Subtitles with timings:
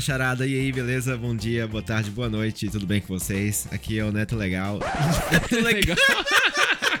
[0.00, 1.16] Charada, e aí, beleza?
[1.16, 3.68] Bom dia, boa tarde, boa noite, tudo bem com vocês?
[3.70, 4.80] Aqui é o Neto Legal.
[5.30, 5.96] Neto Legal.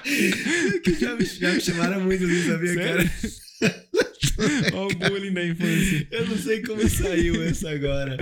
[0.84, 3.10] que já me, já me chamaram muito assim, sabia, Sério?
[3.10, 3.49] cara?
[4.72, 6.06] Olha o bullying da infância.
[6.10, 8.16] Eu não sei como saiu essa agora.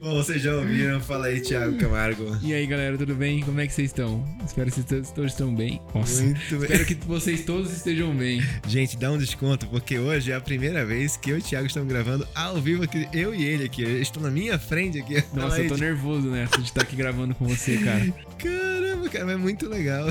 [0.00, 1.00] Bom, vocês já ouviram?
[1.00, 2.38] Fala aí, Thiago Camargo.
[2.42, 3.40] E aí, galera, tudo bem?
[3.42, 4.24] Como é que vocês estão?
[4.44, 5.80] Espero que vocês todos estão bem.
[5.94, 6.22] Nossa.
[6.22, 6.62] Muito bem.
[6.62, 8.42] Espero que vocês todos estejam bem.
[8.66, 11.66] Gente, dá um desconto, porque hoje é a primeira vez que eu e o Thiago
[11.66, 13.08] estamos gravando ao vivo aqui.
[13.12, 13.82] Eu e ele aqui.
[13.82, 15.22] Eles estão na minha frente aqui.
[15.34, 16.48] Nossa, eu tô nervoso, né?
[16.56, 18.12] De estar aqui gravando com você, cara.
[18.42, 20.08] Caramba, cara, é muito legal.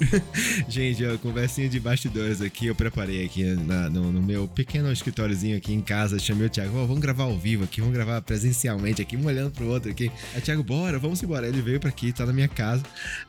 [0.68, 5.56] Gente, ó, conversinha de bastidores aqui, eu preparei aqui na- no, no meu pequeno escritóriozinho
[5.56, 9.00] aqui em casa, chamei o Thiago, ó, vamos gravar ao vivo aqui, vamos gravar presencialmente
[9.00, 10.10] aqui, um olhando pro outro aqui.
[10.34, 11.46] Aí, Thiago, bora, vamos embora.
[11.46, 12.82] Ele veio pra aqui, tá na minha casa.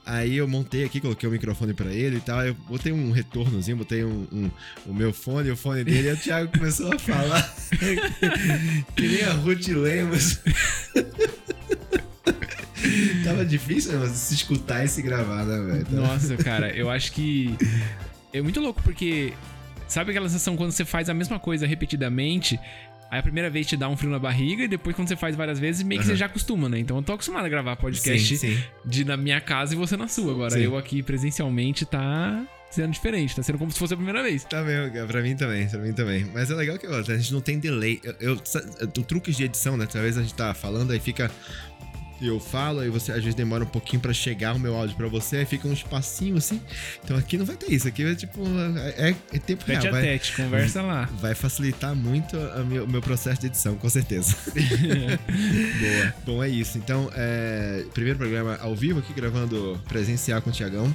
[0.06, 3.78] Aí eu montei aqui, coloquei o microfone pra ele e tal, eu botei um retornozinho,
[3.78, 4.52] botei um, um-
[4.88, 7.56] o meu fone, o fone dele, e o Thiago começou a falar
[8.96, 10.40] que nem a Ruth Lemos.
[13.24, 15.88] Tava difícil né, se escutar e se gravar, né, velho?
[15.92, 17.56] Nossa, cara, eu acho que
[18.34, 19.34] é muito louco porque
[19.88, 22.60] sabe aquela sensação quando você faz a mesma coisa repetidamente?
[23.10, 25.36] Aí a primeira vez te dá um frio na barriga e depois quando você faz
[25.36, 26.16] várias vezes meio que Aham.
[26.16, 26.80] você já acostuma, né?
[26.80, 28.64] Então eu tô acostumado a gravar podcast Sim, sim.
[28.84, 30.32] de na minha casa e você na sua.
[30.32, 30.62] Agora Sim.
[30.62, 34.44] eu aqui presencialmente tá sendo diferente, tá sendo como se fosse a primeira vez.
[34.44, 35.06] Tá mesmo, cara.
[35.08, 36.26] Pra mim também, pra mim também.
[36.34, 38.02] Mas é legal que ó, a gente não tem delay.
[38.04, 39.88] Eu, eu, o truques de edição, né?
[39.90, 41.32] Talvez a gente tá falando, aí fica.
[42.22, 45.08] Eu falo, aí você às vezes demora um pouquinho pra chegar o meu áudio pra
[45.08, 46.62] você, aí fica um espacinho assim.
[47.04, 48.42] Então aqui não vai ter isso, aqui é tipo.
[48.98, 49.82] É, é tempo real.
[49.82, 51.10] Tete a Vai, tete, conversa lá.
[51.20, 54.36] vai facilitar muito o meu processo de edição, com certeza.
[55.80, 56.14] Boa.
[56.26, 56.78] Bom, é isso.
[56.78, 60.94] Então, é, primeiro programa ao vivo aqui, gravando presencial com o Tiagão.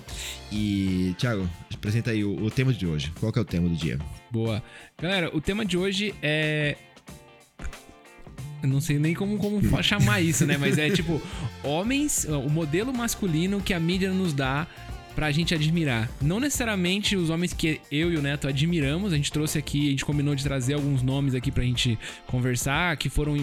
[0.53, 3.13] E, Thiago, apresenta aí o, o tema de hoje.
[3.21, 3.98] Qual que é o tema do dia?
[4.31, 4.63] Boa.
[5.01, 6.77] Galera, o tema de hoje é.
[8.63, 10.57] Eu não sei nem como, como chamar isso, né?
[10.59, 11.21] Mas é tipo,
[11.63, 14.67] homens, o modelo masculino que a mídia nos dá
[15.15, 16.09] pra gente admirar.
[16.21, 19.91] Não necessariamente os homens que eu e o Neto admiramos, a gente trouxe aqui, a
[19.91, 23.37] gente combinou de trazer alguns nomes aqui pra gente conversar, que foram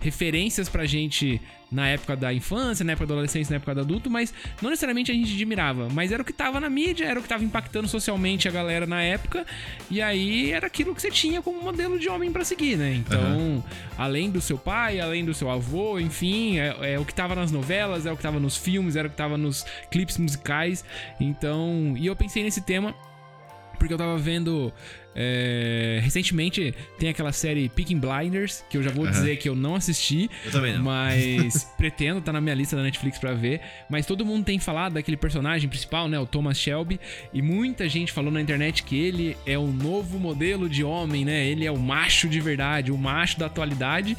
[0.00, 1.40] referências pra gente
[1.70, 5.10] na época da infância, na época da adolescência, na época do adulto, mas não necessariamente
[5.10, 7.86] a gente admirava, mas era o que tava na mídia, era o que tava impactando
[7.86, 9.46] socialmente a galera na época,
[9.90, 12.94] e aí era aquilo que você tinha como modelo de homem pra seguir, né?
[12.94, 13.62] Então,
[13.98, 17.52] além do seu pai, além do seu avô, enfim, é, é o que tava nas
[17.52, 20.84] novelas, é o que tava nos filmes, era o que tava nos clipes musicais.
[21.20, 22.94] Então, e eu pensei nesse tema
[23.78, 24.72] porque eu tava vendo.
[25.20, 29.10] É, recentemente tem aquela série Peaking Blinders, que eu já vou Aham.
[29.10, 30.30] dizer que eu não assisti.
[30.44, 33.60] Eu também Mas pretendo, tá na minha lista da Netflix pra ver.
[33.90, 36.20] Mas todo mundo tem falado daquele personagem principal, né?
[36.20, 37.00] O Thomas Shelby.
[37.34, 41.44] E muita gente falou na internet que ele é o novo modelo de homem, né?
[41.48, 44.16] Ele é o macho de verdade, o macho da atualidade.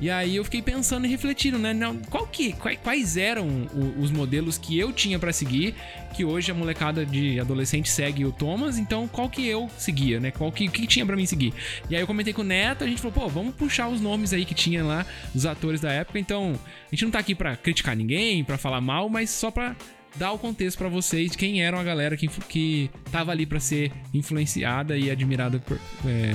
[0.00, 1.74] E aí eu fiquei pensando e refletindo, né?
[1.74, 3.68] Não, qual que, quais, eram
[3.98, 5.74] os modelos que eu tinha pra seguir,
[6.14, 10.30] que hoje a molecada de adolescente segue o Thomas, então qual que eu seguia, né?
[10.30, 11.52] Qual que, que tinha pra mim seguir?
[11.90, 14.32] E aí eu comentei com o Neto, a gente falou, pô, vamos puxar os nomes
[14.32, 16.58] aí que tinha lá, dos atores da época, então
[16.90, 19.76] a gente não tá aqui pra criticar ninguém, pra falar mal, mas só pra
[20.16, 23.60] dar o contexto pra vocês de quem eram a galera que, que tava ali pra
[23.60, 26.34] ser influenciada e admirada por, é,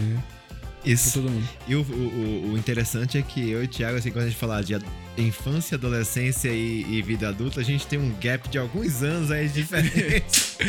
[0.85, 1.23] Isso.
[1.68, 4.38] E o, o- o interessante é que eu e o Thiago, assim, quando a gente
[4.38, 4.78] falar de
[5.18, 9.47] infância, adolescência e, e vida adulta, a gente tem um gap de alguns anos aí
[9.47, 10.46] diferente.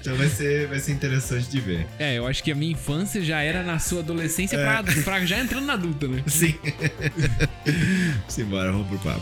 [0.00, 1.84] Então vai ser, vai ser interessante de ver.
[1.98, 5.38] É, eu acho que a minha infância já era na sua adolescência pra, pra já
[5.40, 6.22] entrando na adulta, né?
[6.28, 6.54] Sim.
[8.28, 9.20] Simbora, vamos pro papo.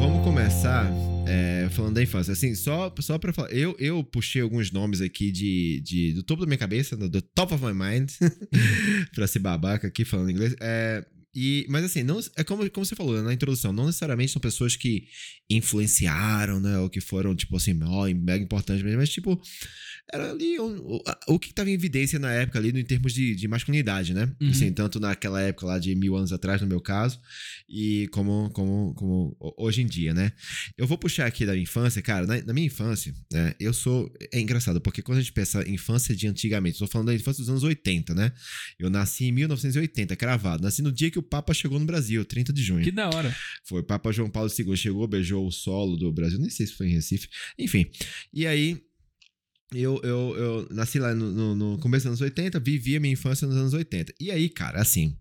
[0.00, 0.86] Vamos começar
[1.26, 2.32] é, falando da infância.
[2.32, 3.50] Assim, só, só pra falar.
[3.52, 7.22] Eu, eu puxei alguns nomes aqui de, de, do topo da minha cabeça, do, do
[7.22, 8.10] top of my mind,
[9.14, 10.54] pra ser babaca aqui falando inglês.
[10.60, 11.04] É,
[11.34, 14.76] e, mas assim, não, é como, como você falou na introdução, não necessariamente são pessoas
[14.76, 15.06] que
[15.48, 16.78] influenciaram, né?
[16.78, 19.40] Ou que foram, tipo assim, ó, mega importantes mesmo, mas tipo,
[20.12, 21.02] era ali o, o,
[21.34, 24.30] o que estava em evidência na época ali, no, em termos de, de masculinidade, né?
[24.40, 24.50] Uhum.
[24.50, 27.18] Assim, tanto naquela época lá de mil anos atrás, no meu caso,
[27.68, 30.32] e como, como, como ho- hoje em dia, né?
[30.76, 33.54] Eu vou puxar aqui da minha infância, cara, na, na minha infância, né?
[33.60, 34.12] Eu sou.
[34.32, 37.40] É engraçado, porque quando a gente pensa em infância de antigamente, estou falando da infância
[37.40, 38.32] dos anos 80, né?
[38.78, 40.62] Eu nasci em 1980, cravado.
[40.62, 42.84] Nasci no dia que o Papa chegou no Brasil, 30 de junho.
[42.84, 43.34] Que da hora.
[43.64, 46.74] Foi o Papa João Paulo II chegou, beijou o solo do Brasil, nem sei se
[46.74, 47.28] foi em Recife.
[47.58, 47.86] Enfim.
[48.32, 48.80] E aí,
[49.74, 53.12] eu, eu, eu nasci lá no, no- no começo dos anos 80, vivi a minha
[53.14, 54.12] infância nos anos 80.
[54.20, 55.16] E aí, cara, assim,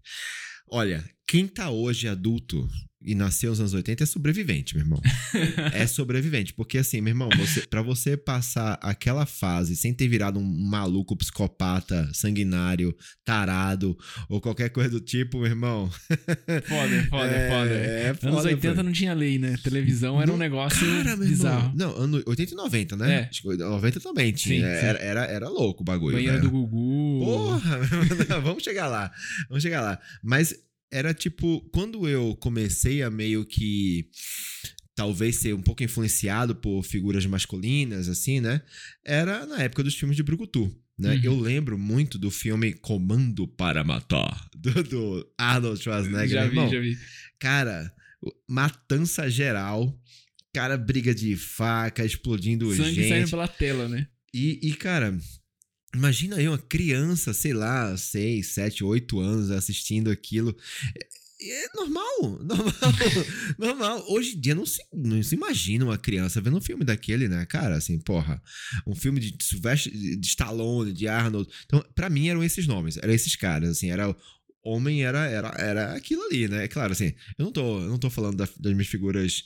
[0.69, 2.67] olha, quem tá hoje adulto
[3.03, 5.01] e nasceu nos anos 80 é sobrevivente, meu irmão.
[5.73, 6.53] é sobrevivente.
[6.53, 11.15] Porque, assim, meu irmão, você, pra você passar aquela fase sem ter virado um maluco,
[11.15, 12.95] psicopata, sanguinário,
[13.25, 13.97] tarado
[14.29, 15.89] ou qualquer coisa do tipo, meu irmão.
[16.67, 17.73] Foda, foda, é, foda.
[17.73, 18.83] É foda anos 80 pô.
[18.83, 19.55] não tinha lei, né?
[19.63, 21.73] Televisão era um negócio cara, bizarro.
[21.75, 23.13] Não, ano 80 e 90, né?
[23.13, 23.29] É.
[23.29, 24.65] Acho que 90 também tinha.
[24.65, 25.05] Sim, era, sim.
[25.05, 26.15] Era, era louco o bagulho.
[26.15, 26.41] Banheiro né?
[26.41, 27.25] do Gugu.
[27.25, 27.79] Porra,
[28.41, 29.11] vamos chegar lá.
[29.49, 29.99] Vamos chegar lá.
[30.23, 30.55] Mas
[30.91, 34.09] era tipo, quando eu comecei a meio que
[34.93, 38.61] talvez ser um pouco influenciado por figuras masculinas, assim, né?
[39.05, 40.71] Era na época dos filmes de Brucutu.
[40.99, 41.15] Né?
[41.15, 41.21] Uhum.
[41.23, 46.29] Eu lembro muito do filme Comando para Matar, do, do Arnold Schwarzenegger.
[46.29, 46.97] Já vi, já vi.
[47.39, 47.91] Cara,
[48.47, 49.99] matança geral,
[50.53, 53.09] cara, briga de faca, explodindo Sangue gente.
[53.09, 54.07] saindo pela tela, né?
[54.33, 55.17] E, e, cara,
[55.93, 60.55] Imagina aí uma criança, sei lá, 6, 7, 8 anos assistindo aquilo.
[60.95, 61.07] É,
[61.43, 62.73] é normal, normal,
[63.57, 64.05] normal.
[64.07, 67.45] Hoje em dia não se, não se imagina uma criança vendo um filme daquele, né,
[67.45, 67.75] cara?
[67.75, 68.41] Assim, porra.
[68.85, 71.49] Um filme de Sylvester, de Stallone, de Arnold.
[71.65, 74.15] Então, pra mim eram esses nomes, eram esses caras, assim, era
[74.63, 76.67] homem era, era, era aquilo ali, né?
[76.67, 79.43] Claro, assim, eu não tô, eu não tô falando da, das minhas figuras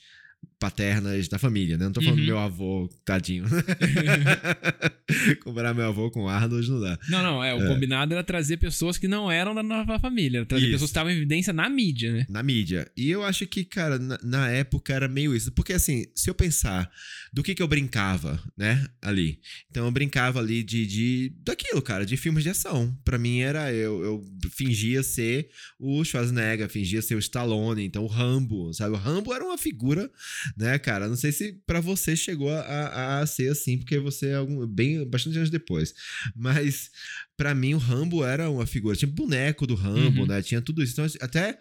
[0.59, 1.85] paternas da família, né?
[1.85, 2.25] Não tô falando uhum.
[2.25, 3.45] do meu avô, tadinho.
[5.43, 6.99] Comparar meu avô com Arnold não dá.
[7.09, 7.67] Não, não, é, o é.
[7.67, 10.73] combinado era trazer pessoas que não eram da nova família, trazer isso.
[10.73, 12.25] pessoas que estavam em evidência na mídia, né?
[12.29, 12.89] Na mídia.
[12.97, 15.51] E eu acho que, cara, na, na, época era meio isso.
[15.51, 16.89] Porque, assim, se eu pensar
[17.31, 19.39] do que que eu brincava, né, ali.
[19.69, 22.97] Então, eu brincava ali de, de daquilo, cara, de filmes de ação.
[23.03, 25.49] Pra mim era, eu, eu fingia ser
[25.79, 28.95] o Schwarzenegger, fingia ser o Stallone, então o Rambo, sabe?
[28.95, 30.09] O Rambo era uma figura
[30.57, 31.07] né, cara?
[31.07, 35.07] Não sei se para você chegou a, a, ser assim, porque você é algum, bem
[35.07, 35.93] bastante anos depois.
[36.35, 36.89] Mas
[37.37, 40.27] para mim o Rambo era uma figura, tinha boneco do Rambo, uhum.
[40.27, 40.41] né?
[40.41, 40.93] Tinha tudo isso.
[40.93, 41.57] Então, até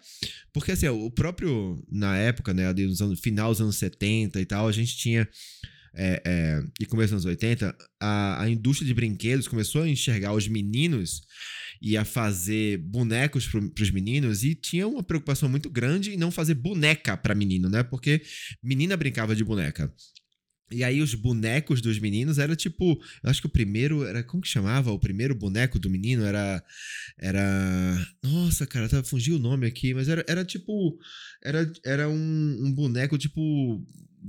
[0.53, 4.45] porque assim, o próprio na época, né, ali nos anos, final dos anos 70 e
[4.45, 5.27] tal, a gente tinha
[5.97, 10.33] é, é, e começo dos anos 80, a, a indústria de brinquedos começou a enxergar
[10.33, 11.21] os meninos
[11.81, 16.31] e a fazer bonecos para os meninos e tinha uma preocupação muito grande em não
[16.31, 17.83] fazer boneca para menino, né?
[17.83, 18.21] Porque
[18.63, 19.93] menina brincava de boneca.
[20.71, 24.41] E aí os bonecos dos meninos era tipo, eu acho que o primeiro era como
[24.41, 24.91] que chamava?
[24.91, 26.63] O primeiro boneco do menino era
[27.19, 30.97] era, nossa, cara, tá fugiu o nome aqui, mas era, era tipo
[31.43, 33.85] era era um, um boneco tipo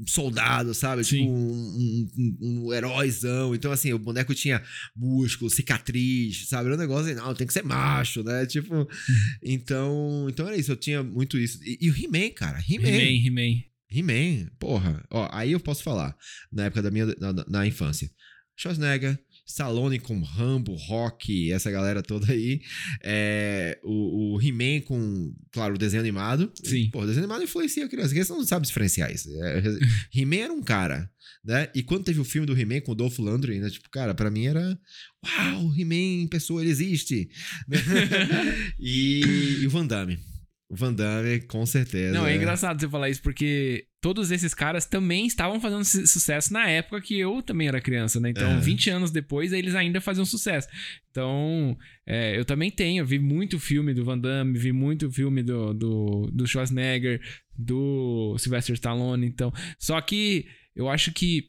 [0.07, 1.05] soldado, sabe?
[1.05, 1.19] Sim.
[1.19, 3.55] Tipo um, um, um, heróizão.
[3.55, 4.63] Então, assim, o boneco tinha
[4.95, 6.67] músculo, cicatriz, sabe?
[6.67, 8.47] Era um negócio, não, tem que ser macho, né?
[8.47, 8.87] Tipo,
[9.43, 11.59] então, então era isso, eu tinha muito isso.
[11.63, 12.89] E, e o He-Man, cara, He-Man.
[12.89, 13.63] He-Man, He-Man.
[13.89, 15.05] He-Man, porra.
[15.11, 16.17] Ó, aí eu posso falar,
[16.53, 18.11] na época da minha, na, na infância.
[18.57, 22.61] Schwarzenegger, Stallone com Rambo, Rock, essa galera toda aí.
[23.03, 26.51] É, o, o He-Man com, claro, o desenho animado.
[26.65, 26.91] Sim.
[26.91, 28.09] Pô, o desenho animado influencia a criança.
[28.09, 29.29] A criança não sabe diferenciar isso.
[29.43, 29.63] É,
[30.13, 31.09] He-Man era um cara,
[31.45, 31.69] né?
[31.75, 33.71] E quando teve o filme do He-Man com o Dolph Lundgren, né?
[33.71, 34.79] Tipo, cara, pra mim era...
[35.25, 37.29] Uau, He-Man em pessoa, ele existe.
[38.81, 40.19] e, e o Van Damme.
[40.69, 42.13] O Van Damme, com certeza.
[42.13, 46.53] Não, é, é engraçado você falar isso, porque todos esses caras também estavam fazendo sucesso
[46.53, 48.31] na época que eu também era criança, né?
[48.31, 50.67] Então, 20 anos depois, eles ainda faziam sucesso.
[51.11, 55.73] Então, é, eu também tenho, vi muito filme do Van Damme, vi muito filme do,
[55.73, 57.21] do, do Schwarzenegger,
[57.57, 59.53] do Sylvester Stallone, então...
[59.79, 61.49] Só que eu acho que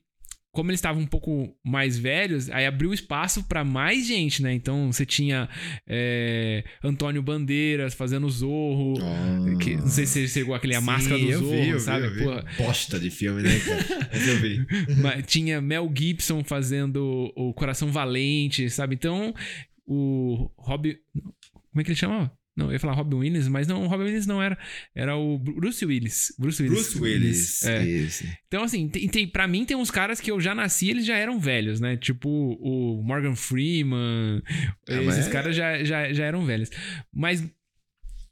[0.57, 4.51] como eles estavam um pouco mais velhos, aí abriu espaço para mais gente, né?
[4.51, 5.47] Então você tinha
[5.85, 8.95] é, Antônio Bandeiras fazendo Zorro.
[8.95, 9.57] Oh.
[9.59, 12.09] Que, não sei se você chegou aquele A Máscara do Zorro, vi, sabe?
[12.09, 12.23] Vi.
[12.57, 14.09] Bosta de filme, né, cara?
[14.11, 14.65] Mas eu vi.
[14.99, 18.95] Mas tinha Mel Gibson fazendo O Coração Valente, sabe?
[18.95, 19.35] Então,
[19.85, 20.97] o Rob.
[21.53, 22.31] Como é que ele chamava?
[22.57, 24.57] Não, eu ia falar Robin Williams, mas não, o Robin Williams não era.
[24.95, 26.33] Era o Bruce Willis.
[26.39, 26.93] Bruce Willis.
[26.93, 27.63] Bruce Willis.
[27.63, 27.83] É.
[28.47, 31.15] Então, assim, tem, tem, pra mim tem uns caras que eu já nasci eles já
[31.15, 31.95] eram velhos, né?
[31.95, 34.41] Tipo o Morgan Freeman.
[34.89, 35.29] Ah, esses é...
[35.29, 36.71] caras já, já, já eram velhos.
[37.13, 37.47] Mas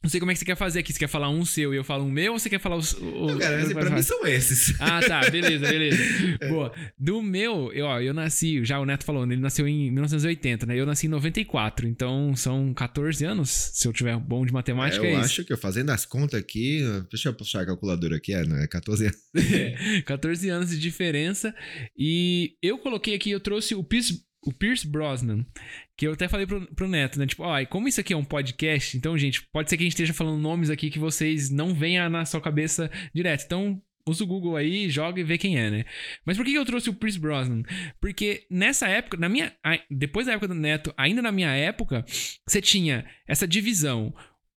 [0.05, 0.93] não sei como é que você quer fazer aqui.
[0.93, 2.93] Você quer falar um seu e eu falo um meu ou você quer falar os.
[2.93, 4.79] O, não, cara, pra mim são esses.
[4.79, 5.21] Ah, tá.
[5.31, 5.97] Beleza, beleza.
[6.39, 6.47] é.
[6.47, 6.71] Boa.
[6.97, 10.79] Do meu, eu, ó, eu nasci, já o Neto falou, ele nasceu em 1980, né?
[10.79, 11.87] Eu nasci em 94.
[11.87, 15.03] Então são 14 anos, se eu tiver bom de matemática.
[15.03, 16.83] É, eu é acho que eu fazendo as contas aqui.
[17.09, 18.67] Deixa eu puxar a calculadora aqui, é, né?
[18.67, 19.17] 14 anos.
[19.55, 21.53] É, 14 anos de diferença.
[21.97, 25.45] E eu coloquei aqui, eu trouxe o Pierce, o Pierce Brosnan,
[25.97, 27.25] que eu até falei pro, pro Neto, né?
[27.25, 29.93] Tipo, ó, como isso aqui é um podcast, então, gente, pode ser que a gente
[29.93, 33.43] esteja falando nomes aqui que vocês não venham na sua cabeça direto.
[33.45, 35.85] Então, usa o Google aí, joga e vê quem é, né?
[36.23, 37.63] Mas por que eu trouxe o Pierce Brosnan?
[37.99, 39.51] Porque nessa época, na minha.
[39.89, 42.05] Depois da época do Neto, ainda na minha época,
[42.47, 44.13] você tinha essa divisão.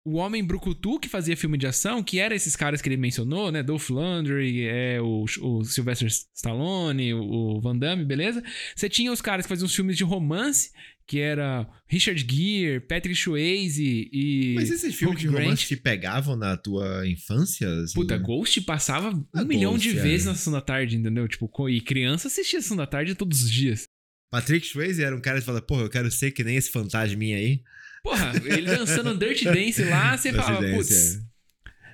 [0.06, 3.52] O Homem Brucutu, que fazia filme de ação, que era esses caras que ele mencionou,
[3.52, 3.64] né?
[3.64, 8.44] Dolph Lundgren, é, o, o Sylvester Stallone, o, o Van Damme, beleza?
[8.76, 10.70] Você tinha os caras que faziam os filmes de romance,
[11.08, 14.54] que era Richard Gere, Patrick Swayze e.
[14.56, 15.44] Mas esses filmes de Grant.
[15.44, 17.68] romance te pegavam na tua infância?
[17.82, 17.96] assim?
[17.96, 20.02] Puta, Ghost passava um Ah, milhão Ghost, de é.
[20.02, 21.28] vezes na sessão da tarde, entendeu?
[21.28, 23.88] Tipo, e criança assistia a sessão da tarde todos os dias.
[24.32, 27.38] Patrick Swayze era um cara que fala, porra, eu quero ser que nem esse fantasminha
[27.38, 27.62] aí.
[28.06, 31.20] Porra, ele dançando Dirty Dance lá, você fala, putz, é.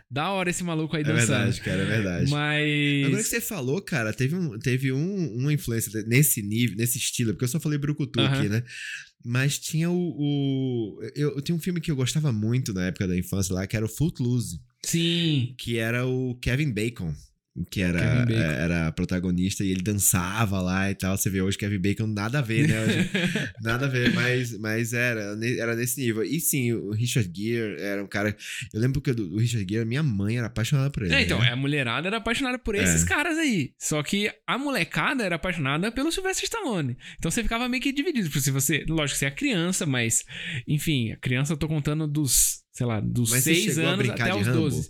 [0.10, 1.28] da hora esse maluco aí É dançando.
[1.28, 2.30] verdade, cara, é verdade.
[2.30, 3.06] Mas.
[3.06, 7.32] Agora que você falou, cara, teve, um, teve um, uma influência nesse nível, nesse estilo,
[7.32, 8.38] porque eu só falei Brucutu Aham.
[8.40, 8.62] aqui, né?
[9.24, 9.96] Mas tinha o.
[9.96, 13.66] o eu, eu tinha um filme que eu gostava muito na época da infância lá,
[13.66, 15.56] que era o Footloose, Sim.
[15.58, 17.14] que era o Kevin Bacon.
[17.70, 21.18] Que era, é, era protagonista e ele dançava lá e tal.
[21.18, 22.82] Você vê hoje Kevin Bacon, nada a ver, né?
[22.82, 23.10] Hoje,
[23.62, 26.24] nada a ver, mas, mas era, era nesse nível.
[26.24, 28.36] E sim, o Richard Gere era um cara.
[28.74, 31.14] Eu lembro que do Richard Gere, minha mãe era apaixonada por ele.
[31.14, 31.50] É, então, né?
[31.52, 32.84] a mulherada era apaixonada por É.
[32.84, 33.74] esses caras aí.
[33.78, 36.96] Só que a molecada era apaixonada pelo Sylvester Stallone.
[37.18, 38.30] Então você ficava meio que dividido.
[38.30, 38.86] Porque se você.
[38.88, 40.24] Lógico, você é criança, mas.
[40.66, 42.62] Enfim, a criança eu tô contando dos.
[42.72, 44.60] Sei lá, dos Mas você 6 chegou a anos até os Rambo?
[44.62, 44.90] 12.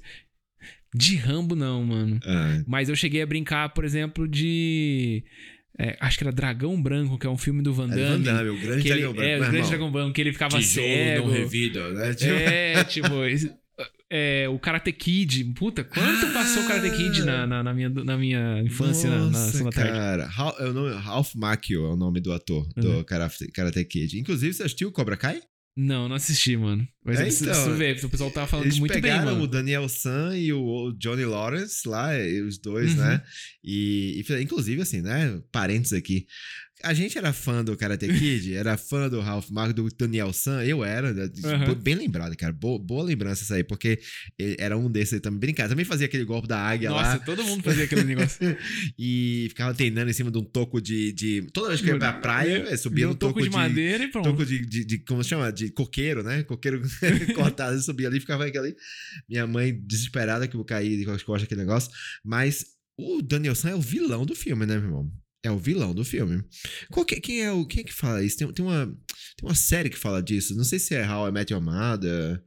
[0.93, 2.19] De Rambo, não, mano.
[2.25, 5.23] Ah, Mas eu cheguei a brincar, por exemplo, de.
[5.79, 8.03] é, acho que era Dragão Branco, que é um filme do Van É Damme.
[8.03, 9.29] Van Damme, o grande que ele, dragão branco.
[9.29, 9.69] É, o grande irmão.
[9.69, 11.27] dragão branco, que ele ficava Tijolo cego.
[11.27, 12.13] não revida, né?
[12.13, 13.51] Tipo, É, tipo, esse-
[14.13, 15.45] é, o Karate Kid.
[15.55, 19.25] Puta, quanto passou o Karate Kid na, na, na minha, na minha infância, na, na
[19.29, 19.91] Nossa, da tarde?
[19.93, 20.25] cara.
[20.27, 22.97] Hal- é Ralph Macchio é o nome do ator Uhum.
[22.97, 24.19] do Karate, Karate Kid.
[24.19, 25.39] Inclusive, você assistiu o Cobra Kai?
[25.75, 26.85] Não, não assisti, mano.
[27.03, 29.41] Mas É, eu preciso, então, preciso ver, o pessoal tava falando Eles muito bem, mano.
[29.41, 32.09] o Daniel San e o, Johnny Lawrence lá,
[32.45, 32.97] os dois, Uhum.
[32.97, 33.23] né?
[33.63, 35.41] E, e inclusive, assim, né?
[35.51, 36.25] Parênteses aqui.
[36.83, 40.63] A gente era fã do Karate Kid, era fã do Ralph Macchio, do Daniel San,
[40.63, 41.09] eu era?
[41.11, 41.75] Uhum.
[41.75, 42.51] bem lembrado, cara.
[42.53, 43.99] Boa, boa lembrança isso aí, porque
[44.37, 45.39] ele era um desses aí também.
[45.39, 47.19] Brincar, também fazia aquele golpe da águia Nossa, lá.
[47.19, 48.39] todo mundo fazia aquele negócio.
[48.97, 51.11] e ficava treinando em cima de um toco de.
[51.13, 53.49] de toda vez que eu ia pra praia, é, subia no um toco toco de,
[53.49, 54.29] madeira e pronto.
[54.29, 55.51] Toco de, de, de- Como chama?
[55.51, 56.43] De coqueiro, né?
[56.43, 56.81] Coqueiro
[57.35, 57.75] cortado.
[57.75, 58.75] Eu subia ali e ficava aquele.
[59.29, 61.91] Minha mãe desesperada que eu caí as costas aquele negócio.
[62.23, 62.65] Mas
[62.97, 65.11] o Daniel San é o vilão do filme, né, meu irmão?
[65.43, 66.43] É o vilão do filme.
[66.91, 68.37] Qual que- quem, é o, quem é que fala isso?
[68.37, 70.55] Tem, tem, uma, tem uma série que fala disso.
[70.55, 72.43] Não sei se é How I Met Your Mother.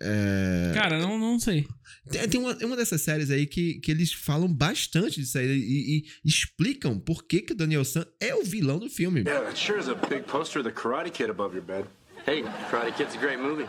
[0.00, 1.66] É, Cara, não, não sei.
[2.10, 5.98] tem, tem uma, uma dessas séries aí que, que eles falam bastante disso aí e,
[5.98, 9.22] e explicam por que, que o Daniel San é o vilão do filme.
[9.22, 11.86] Yeah, that sure is a big poster of the Karate Kid above your bed.
[12.26, 13.66] Hey, Karate Kid's a great movie.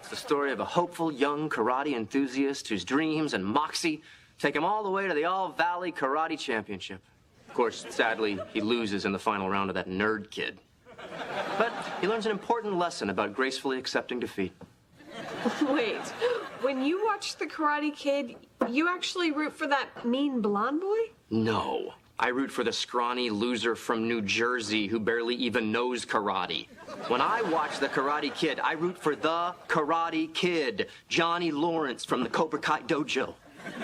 [0.00, 4.02] It's the story of a hopeful young karate enthusiast whose dreams and moxie
[4.38, 7.00] take him all the way to the All Valley Karate Championship.
[7.52, 10.58] Of course, sadly, he loses in the final round to that nerd kid.
[11.58, 14.54] But he learns an important lesson about gracefully accepting defeat.
[15.68, 16.00] Wait,
[16.62, 18.36] when you watch The Karate Kid,
[18.70, 20.96] you actually root for that mean blonde boy?
[21.28, 21.92] No.
[22.18, 26.68] I root for the scrawny loser from New Jersey who barely even knows karate.
[27.08, 32.22] When I watch The Karate Kid, I root for the Karate Kid, Johnny Lawrence from
[32.22, 33.34] the Cobra Kai Dojo.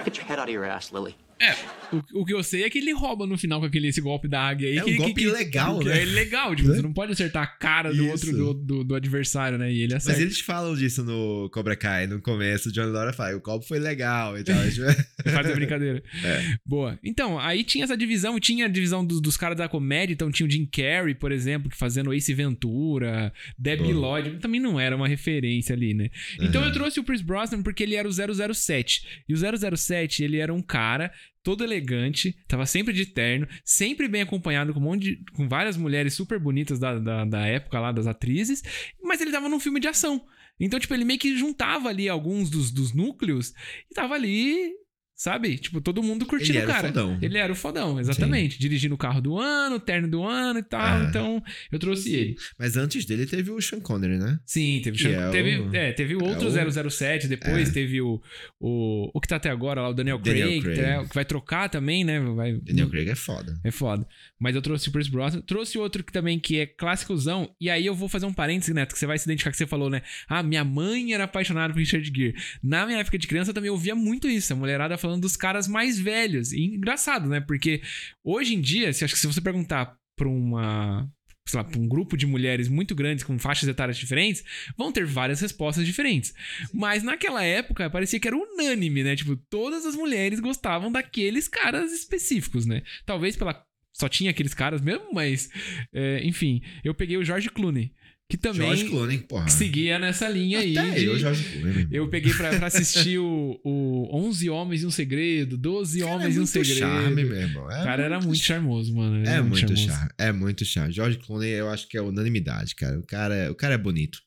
[0.07, 1.19] Get your head out of your ass, Lily.
[1.41, 1.55] É,
[1.95, 4.27] o, o que eu sei é que ele rouba no final com aquele esse golpe
[4.29, 4.77] da águia aí.
[4.79, 6.03] É um que, golpe que, legal, que né?
[6.03, 6.77] É legal, tipo, Né?
[6.77, 8.37] você não pode acertar a cara do outro, Isso.
[8.37, 9.73] do, do, do adversário, né?
[9.73, 10.23] E ele Mas acerta.
[10.23, 13.79] eles falam disso no Cobra Kai, no começo, o Johnny Laura fala, o golpe foi
[13.79, 14.57] legal e tal.
[14.69, 16.03] Tipo, Faz a brincadeira.
[16.25, 16.57] É.
[16.67, 16.99] Boa.
[17.05, 20.47] Então, aí tinha essa divisão, tinha a divisão dos, dos caras da comédia, então tinha
[20.47, 24.19] o Jim Carrey, por exemplo, que fazendo Ace Ventura, Debbie Boa.
[24.19, 26.11] Lloyd, também não era uma referência ali, né?
[26.41, 26.69] Então Uhum.
[26.69, 29.23] eu trouxe o Chris Brosnan porque ele era o 007.
[29.29, 29.37] E o
[29.77, 31.13] 007, ele era um cara
[31.49, 35.79] todo elegante, tava sempre de terno, sempre bem acompanhado com um monte de, com várias
[35.79, 38.63] mulheres super bonitas da, da, da época lá, das atrizes,
[39.03, 40.23] mas ele tava num filme de ação.
[40.61, 43.55] Então, tipo, ele meio que juntava ali alguns dos, dos núcleos
[43.91, 44.75] e tava ali,
[45.19, 45.59] sabe?
[45.59, 46.89] Tipo, todo mundo curtindo Ele o era o cara.
[46.89, 47.19] fodão.
[47.21, 48.59] Ele era o fodão, exatamente.
[48.59, 50.81] Dirigindo o carro do ano, terno do ano e tal.
[50.81, 51.07] Ah.
[51.09, 52.37] Então, eu trouxe ele.
[52.57, 54.39] Mas antes dele teve o Sean Connery, né?
[54.47, 57.69] Sim, teve, Que Sean- é teve, o- é, teve o outro é o- 007, depois
[57.69, 57.73] É.
[57.73, 58.23] teve o,
[58.61, 59.11] o.
[59.13, 60.81] O que tá até agora lá, o Daniel, Daniel Craig, Craig.
[60.81, 62.21] né, que vai trocar também, né?
[62.21, 63.59] Vai, Daniel Craig é foda.
[63.65, 64.07] É foda.
[64.39, 65.41] Mas eu trouxe o Pierce Brosnan.
[65.41, 67.51] Trouxe outro que também que é clássicozão.
[67.61, 69.67] E aí eu vou fazer um parênteses, Neto, que você vai se identificar que você
[69.67, 70.03] falou, né?
[70.29, 72.35] Ah, minha mãe era apaixonada por Richard Gere.
[72.63, 74.53] Na minha época de criança eu também ouvia muito isso.
[74.53, 76.53] A mulherada falando dos caras mais velhos.
[76.53, 77.41] E engraçado, né?
[77.41, 77.81] Porque
[78.25, 81.09] hoje em dia, se, acho que se você perguntar pra uma...
[81.47, 84.45] Sei lá, um grupo de mulheres muito grandes com faixas etárias diferentes,
[84.77, 86.35] vão ter várias respostas diferentes.
[86.75, 89.17] Mas naquela época parecia que era unânime, né?
[89.17, 92.83] Tipo, todas as mulheres gostavam daqueles caras específicos, né?
[93.07, 93.65] Talvez pela
[93.99, 95.51] só tinha aqueles caras mesmo, mas
[95.93, 97.93] é, enfim, eu peguei o George Clooney.
[98.31, 99.49] Que também George Clooney, porra.
[99.49, 100.77] seguia nessa linha aí.
[100.77, 101.89] Até de- eu, George Clooney.
[101.91, 106.27] Eu peguei pra, pra assistir o, o 11 Homens e um Segredo, 12 Cara, Homens
[106.27, 106.79] é e um muito Segredo.
[106.79, 107.71] charme, meu irmão.
[107.71, 109.25] É o cara era muito charmoso, mano.
[109.27, 109.87] É era muito charmoso.
[109.87, 110.93] charme, é muito charme.
[110.93, 112.99] George Clooney, eu acho que é unanimidade, cara.
[112.99, 114.19] O cara, é- o cara é bonito.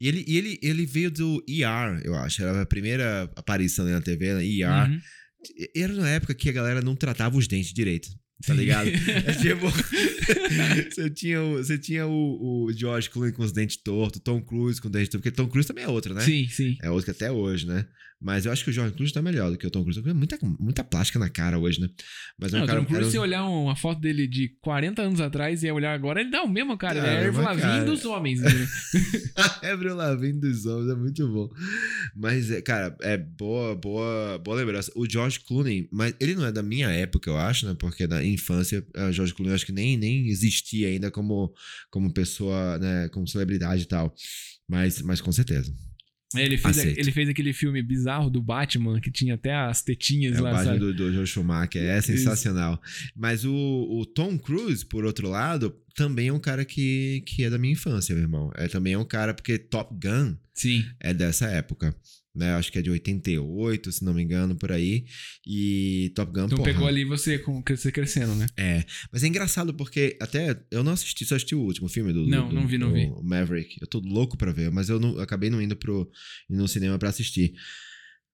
[0.00, 2.40] E ele, e ele, ele veio do ER, eu acho.
[2.42, 4.44] Era a primeira aparição dele na TV, né?
[4.44, 4.88] ER.
[4.90, 5.00] Uhum.
[5.74, 8.08] Era na época que a galera não tratava os dentes direito.
[8.46, 8.90] Tá ligado?
[9.26, 9.66] É tipo.
[10.90, 14.80] você tinha, o, você tinha o, o George Clooney com os dentes tortos, Tom Cruise
[14.80, 16.22] com os dentes tortos, porque Tom Cruise também é outro, né?
[16.22, 16.76] Sim, sim.
[16.82, 17.86] É outro que até hoje, né?
[18.22, 20.02] Mas eu acho que o George Clooney tá melhor do que o Tom Cruise.
[20.02, 21.88] Tem muita, muita plástica na cara hoje, né?
[22.38, 22.80] Mas é Não, um o cara.
[22.80, 26.20] Tom Cruise, um- se olhar uma foto dele de 40 anos atrás e olhar agora,
[26.20, 26.98] ele dá o mesmo, cara.
[26.98, 28.40] É, Ele é a Erva mas, Lavigne dos homens.
[28.40, 28.50] né?
[29.72, 31.48] Avril Lavigne dos homens, é muito bom.
[32.14, 34.92] Mas, é, cara, é boa, boa, boa lembrança.
[34.94, 37.74] O George Clooney, mas ele não é da minha época, eu acho, né?
[37.78, 41.52] Porque na infância, o George Clooney eu acho que nem, nem existia ainda como,
[41.90, 43.08] como pessoa, né?
[43.10, 44.14] Como celebridade e tal.
[44.68, 45.72] Mas, mas com certeza.
[46.36, 46.98] Ele, fez, Aceito.
[46.98, 50.50] ele fez aquele filme bizarro do Batman, que tinha até as tetinhas É o lá,
[50.52, 50.78] Batman sabe?
[50.78, 52.80] do, do Joe Schumacher, é sensacional.
[53.16, 57.50] Mas o, o Tom Cruise, por outro lado, também é um cara que, que é
[57.50, 58.50] da minha infância, meu irmão.
[58.56, 60.84] É também é um cara, porque Top Gun Sim.
[61.00, 61.94] é dessa época.
[62.34, 62.54] Né?
[62.54, 65.04] Acho que é de 88, se não me engano, por aí.
[65.46, 68.46] E Top Gun, Então porra, pegou ali você, com, você crescendo, né?
[68.56, 72.24] É, mas é engraçado porque até eu não assisti, só assisti o último filme do,
[72.26, 73.10] Não, do- não vi, não vi.
[73.24, 73.76] Maverick.
[73.80, 76.08] Eu tô louco pra ver, mas eu não, eu acabei não indo pro
[76.48, 77.52] no cinema pra assistir.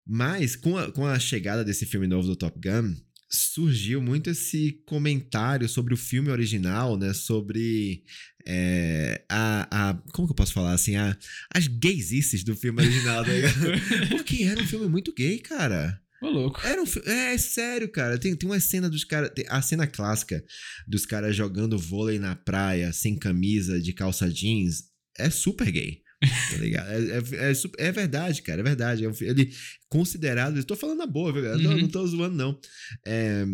[0.07, 2.95] Mas com a, com a chegada desse filme novo do Top Gun,
[3.29, 7.13] surgiu muito esse comentário sobre o filme original, né?
[7.13, 8.05] Sobre
[8.47, 9.95] é, a, a.
[10.13, 10.97] Como que eu posso falar assim?
[10.97, 11.17] A,
[11.53, 13.55] as gaysices do filme original, tá ligado?
[14.11, 16.01] Porque era um filme muito gay, cara.
[16.23, 16.61] Ô, louco.
[16.65, 18.19] Era um é, é sério, cara.
[18.19, 19.31] Tem, tem uma cena dos caras.
[19.49, 20.43] A cena clássica
[20.87, 24.85] dos caras jogando vôlei na praia, sem camisa, de calça jeans,
[25.19, 26.06] é super gay.
[26.51, 26.89] Tá ligado?
[26.91, 28.61] É, é, é, é verdade, cara.
[28.61, 29.05] É verdade.
[29.05, 29.53] É ele
[29.89, 30.59] considerado.
[30.59, 31.63] Estou falando na boa, viu, galera?
[31.63, 31.81] Não, Uhum.
[31.83, 32.61] não tô zoando, não.
[33.07, 33.45] É,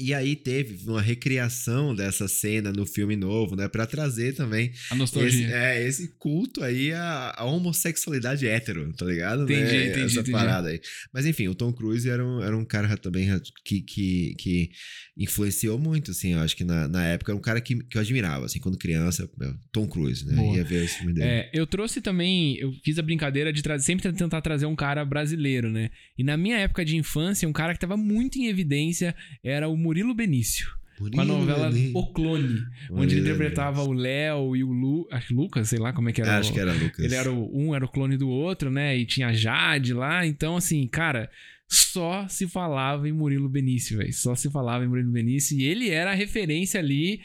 [0.00, 3.68] e aí teve uma recriação dessa cena no filme novo, né?
[3.68, 5.28] Pra trazer também A nostalgia.
[5.46, 9.42] esse, é, esse culto aí à, à homossexualidade hétero, tá ligado?
[9.42, 9.86] Entendi, né?
[9.88, 10.30] entendi, Essa entendi.
[10.30, 10.80] parada aí.
[11.12, 13.28] Mas enfim, o Tom Cruise era um, era um cara também
[13.64, 14.70] que, que, que
[15.16, 18.00] influenciou muito, assim, eu acho que na, na época era um cara que, que eu
[18.00, 19.28] admirava, assim, quando criança,
[19.72, 20.36] Tom Cruise, né?
[20.36, 20.56] Boa.
[20.56, 21.26] Ia ver esse filme dele.
[21.26, 25.04] É, eu trouxe também, eu fiz a brincadeira de trazer, sempre tentar trazer um cara
[25.04, 25.90] brasileiro, né?
[26.16, 29.76] E na minha época de infância, um cara que tava muito em evidência era o
[29.88, 30.68] Murilo Benício.
[30.98, 35.34] Com a novela O Clone, onde ele interpretava o Léo e o Lu, acho que
[35.34, 36.38] Lucas, sei lá como é que era.
[36.38, 37.04] Acho o- que era Lucas.
[37.04, 38.96] Ele era o, um era o clone do outro, né?
[38.98, 40.26] E tinha a Jade lá.
[40.26, 41.30] Então, assim, cara,
[41.68, 44.12] só se falava em Murilo Benício, velho.
[44.12, 45.56] Só se falava em Murilo Benício.
[45.56, 47.20] E ele era a referência ali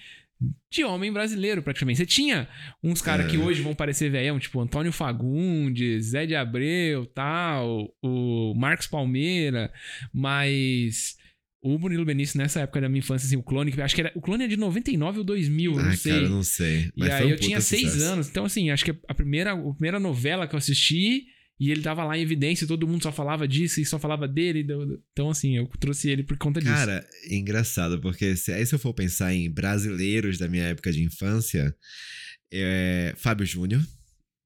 [0.70, 1.98] de homem brasileiro, praticamente.
[1.98, 2.48] Você tinha
[2.84, 3.30] uns caras É.
[3.30, 9.72] que hoje vão parecer velhão, tipo Antônio Fagundes, Zé de Abreu, tal, o Marcos Palmeira,
[10.14, 11.18] mas
[11.64, 14.22] o Murilo Benício nessa época da minha infância, assim, o clone, acho que era, o
[14.22, 16.12] clone é de 99 ou 2000, eu não Ah, sei.
[16.12, 16.80] cara, eu não sei.
[16.80, 18.06] E Mas foi aí um eu tinha puta seis sucesso.
[18.12, 18.30] anos.
[18.30, 21.26] Então, assim, acho que a primeira, a primeira novela que eu assisti
[21.60, 24.28] e ele tava lá em evidência, e todo mundo só falava disso e só falava
[24.28, 24.68] dele.
[25.14, 26.74] Então, assim, eu trouxe ele por conta disso.
[26.74, 30.92] Cara, é engraçado, porque se, aí se eu for pensar em brasileiros da minha época
[30.92, 31.74] de infância,
[32.52, 33.82] é, Fábio Júnior.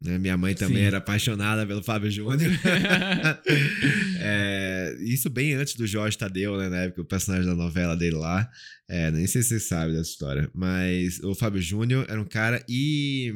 [0.02, 0.18] Né?
[0.18, 0.84] Minha mãe também Sim.
[0.84, 2.52] era apaixonada pelo Fábio Júnior.
[4.20, 6.70] É, isso bem antes do Jorge Tadeu, né?
[6.70, 8.50] Na época, o personagem da novela dele lá.
[8.90, 10.50] É, nem sei se você sabe dessa história.
[10.54, 13.32] Mas o Fábio Júnior era um cara e.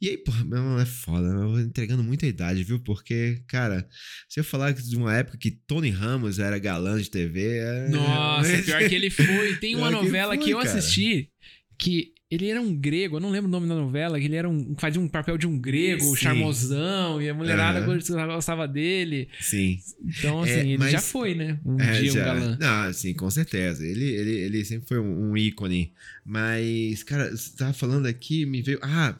[0.00, 2.78] E aí, porra, meu irmão, é foda, eu vou entregando muita idade, viu?
[2.80, 3.88] Porque, cara,
[4.28, 7.58] se eu falar de uma época que Tony Ramos era galã de TV.
[7.58, 7.88] É...
[7.88, 9.56] Nossa, pior que ele foi.
[9.56, 10.78] Tem uma que novela que, foi, eu cara.
[10.78, 11.30] assisti
[11.78, 14.48] que ele era um grego, eu não lembro o nome da novela, que ele era
[14.48, 16.16] um, fazia um papel de um grego, Sim.
[16.16, 18.26] charmosão, e a mulherada Aham.
[18.34, 19.28] gostava dele.
[19.40, 19.78] Sim.
[20.04, 21.60] Então, assim, É, ele mas- já foi, né?
[21.64, 22.24] Um É, dia um já.
[22.24, 22.58] galã.
[22.60, 23.86] Não, sim, com certeza.
[23.86, 25.92] Ele, ele, ele sempre foi um, um ícone.
[26.24, 28.80] Mas, cara, você tava falando aqui, me veio.
[28.82, 29.14] Ah,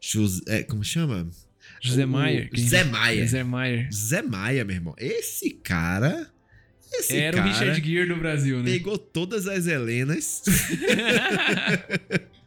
[0.00, 1.28] José, é, como chama?
[1.80, 2.48] José Maier.
[2.56, 3.26] Zé Maia.
[3.26, 3.88] Zé Maier.
[3.92, 4.94] Zé Maia, meu irmão.
[4.98, 6.28] Esse cara.
[6.94, 8.70] Esse Era o Richard Gere do Brasil, né?
[8.70, 10.42] pegou todas as Helenas.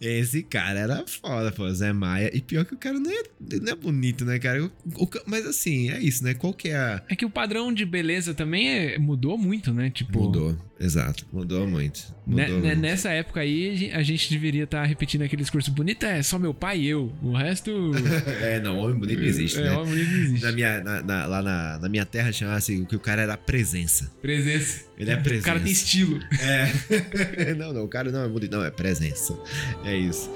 [0.00, 2.30] Esse cara era foda, pô, Zé Maia.
[2.34, 3.22] E pior que o cara não é,
[3.60, 4.64] não é bonito, né, cara?
[4.64, 4.70] O-
[5.04, 6.34] o mas assim, é isso, né?
[6.34, 7.02] Qual que é a.
[7.08, 9.90] É que o padrão de beleza também é- mudou muito, né?
[9.90, 11.26] Tipo, Mudou, exato.
[11.32, 12.14] Mudou muito.
[12.26, 12.80] né- Mudou né- muito.
[12.80, 16.38] nessa época aí, a gen- a gente deveria estar repetindo aquele discurso bonito, é só
[16.38, 17.12] meu pai e eu.
[17.22, 17.70] O resto.
[18.44, 19.70] É, não, homem bonito não existe, é, né?
[19.72, 20.44] homem bonito não existe.
[20.44, 24.10] Na minha, na- na- lá na, na minha terra chamasse que o cara era presença.
[24.20, 24.84] Presença.
[24.98, 25.44] Ele é O presença.
[25.46, 26.20] cara tem estilo.
[26.40, 27.54] É.
[27.54, 29.84] não, não, o cara não é bonito, não, é presença isso.
[29.84, 30.30] É isso.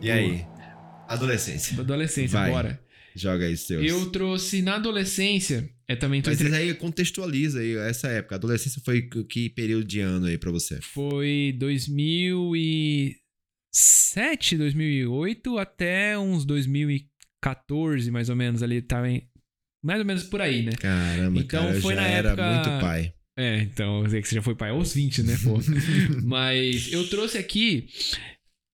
[0.00, 0.46] E aí?
[1.08, 1.80] Adolescência.
[1.80, 2.50] Adolescência, Vai.
[2.50, 2.80] bora.
[3.14, 3.82] Joga aí seus.
[3.84, 5.68] Eu trouxe na adolescência.
[5.88, 6.54] É também Mas entre...
[6.54, 8.36] aí contextualiza aí essa época.
[8.36, 10.80] Adolescência foi que, período de ano aí para você?
[10.80, 19.08] Foi 2007, 2008 até uns 2014 mais ou menos ali, tá tava,
[19.82, 20.72] mais ou menos por aí, né?
[20.72, 23.12] Caramba, Então, cara, foi já na era época- muito pai.
[23.36, 25.58] É, então, eu sei que você já foi pai aos 20, né, pô?
[26.24, 27.88] Mas eu trouxe aqui.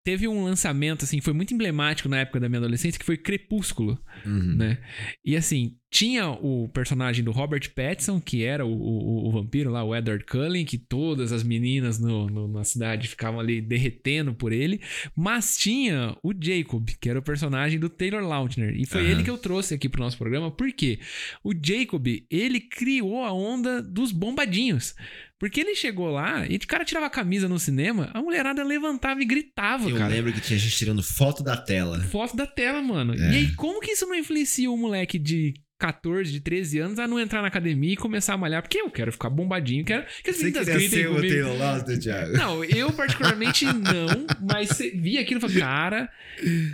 [0.05, 3.99] Teve um lançamento, assim, foi muito emblemático na época da minha adolescência, que foi Crepúsculo,
[4.27, 4.57] Uhum.
[4.57, 4.79] né?
[5.25, 9.83] E assim, tinha o personagem do Robert Pattinson, que era o, o- o vampiro lá,
[9.83, 14.53] o Edward Cullen, que todas as meninas no- no- na cidade ficavam ali derretendo por
[14.53, 14.81] ele.
[15.16, 18.74] Mas tinha o Jacob, que era o personagem do Taylor Lautner.
[18.79, 19.11] E foi Aham.
[19.11, 21.00] ele que eu trouxe aqui pro nosso programa, porque
[21.42, 24.94] o Jacob, ele criou a onda dos bombadinhos.
[25.40, 29.22] Porque ele chegou lá e o cara tirava a camisa no cinema, a mulherada levantava
[29.22, 30.12] e gritava, Eu cara.
[30.14, 31.98] lembro que tinha gente tirando foto da tela.
[32.00, 33.14] Foto da tela, mano.
[33.14, 33.33] É.
[33.33, 37.09] E aí, como que isso não influencia o moleque de 14, de 13 anos a
[37.09, 38.62] não entrar na academia e começar a malhar?
[38.62, 41.33] Porque eu quero ficar bombadinho, quero que as Você meninas gritem ser o comigo.
[41.35, 42.33] Taylor Lautner, Thiago?
[42.35, 46.09] Não, eu particularmente não, mas via aquilo e falava, cara,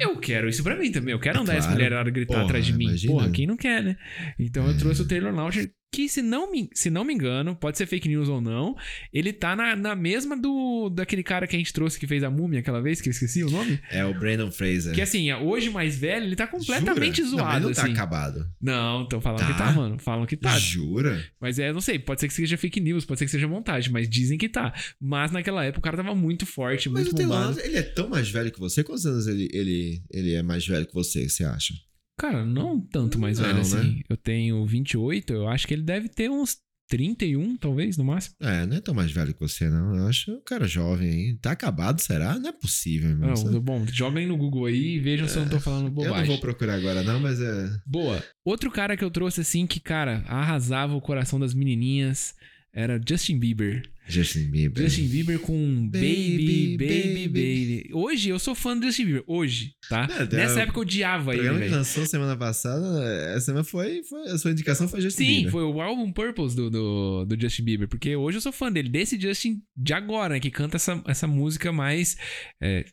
[0.01, 1.13] eu quero isso pra mim também.
[1.13, 1.59] Eu quero andar Claro.
[1.61, 2.87] essa mulherada gritar Porra, atrás de mim.
[2.89, 3.13] imagina.
[3.13, 3.97] Porra, quem não quer, né?
[4.39, 4.77] Então eu É.
[4.77, 8.07] trouxe o Taylor Lautner, que se não me, se não me engano, pode ser fake
[8.09, 8.77] news ou não,
[9.13, 12.29] ele tá na, na mesma do daquele cara que a gente trouxe que fez a
[12.31, 13.81] múmia aquela vez, que eu esqueci o nome.
[13.91, 14.95] É o Brandon Fraser.
[14.95, 17.37] Que assim, hoje mais velho, ele tá completamente Jura?
[17.37, 17.93] Não, mas zoado, não tá assim.
[17.93, 18.47] acabado.
[18.61, 19.47] Não, estão falando Tá?
[19.47, 19.99] que tá, mano.
[19.99, 20.59] Falam que tá.
[20.59, 21.25] Jura?
[21.41, 23.91] Mas é, não sei, pode ser que seja fake news, pode ser que seja montagem,
[23.91, 24.75] mas dizem que tá.
[25.01, 27.45] Mas naquela época o cara tava muito forte, Mas muito bombado.
[27.47, 28.85] Lautner, ele é tão mais velho que você?
[28.85, 31.75] Quantos anos ele, ele, ele é mais velho que você, você acha?
[32.19, 33.77] Cara, não tanto mais Não, velho assim.
[33.97, 34.01] né?
[34.09, 36.57] Eu tenho 28, eu acho que ele deve ter uns
[36.89, 38.37] 31, talvez, no máximo.
[38.41, 39.97] É, não é tão mais velho que você, não.
[39.97, 41.35] Eu acho o cara jovem aí.
[41.37, 42.39] Tá acabado, será?
[42.39, 43.35] Não é possível, irmão.
[43.35, 45.95] Não, bom, joguem no Google aí e vejam se eu não tô falando eu não
[45.95, 46.27] bobagem.
[46.27, 47.69] vou procurar agora, não, mas é.
[47.85, 48.23] Boa.
[48.45, 52.35] Outro cara que eu trouxe assim que, cara, arrasava o coração das menininhas
[52.73, 53.83] era Justin Bieber.
[54.09, 54.83] Justin Bieber.
[54.85, 57.29] Justin Bieber com Baby, Baby, Baby, Baby.
[57.29, 57.91] Baby.
[57.93, 59.25] Hoje eu sou fã do Justin Bieber.
[59.27, 60.07] Hoje, tá?
[60.07, 61.77] Não, é, Nessa o época eu odiava O ele, programa que velho.
[61.77, 63.03] lançou semana passada,
[63.35, 64.23] essa semana foi, foi.
[64.29, 65.53] A sua indicação foi Justin Sim, Bieber.
[65.53, 67.89] foi o álbum Purpose do, do, do Justin Bieber.
[67.89, 68.89] Porque hoje eu sou fã dele.
[68.89, 70.41] Desse Justin de agora, né?
[70.41, 72.17] Que canta essa, essa música mais.
[72.61, 72.85] é,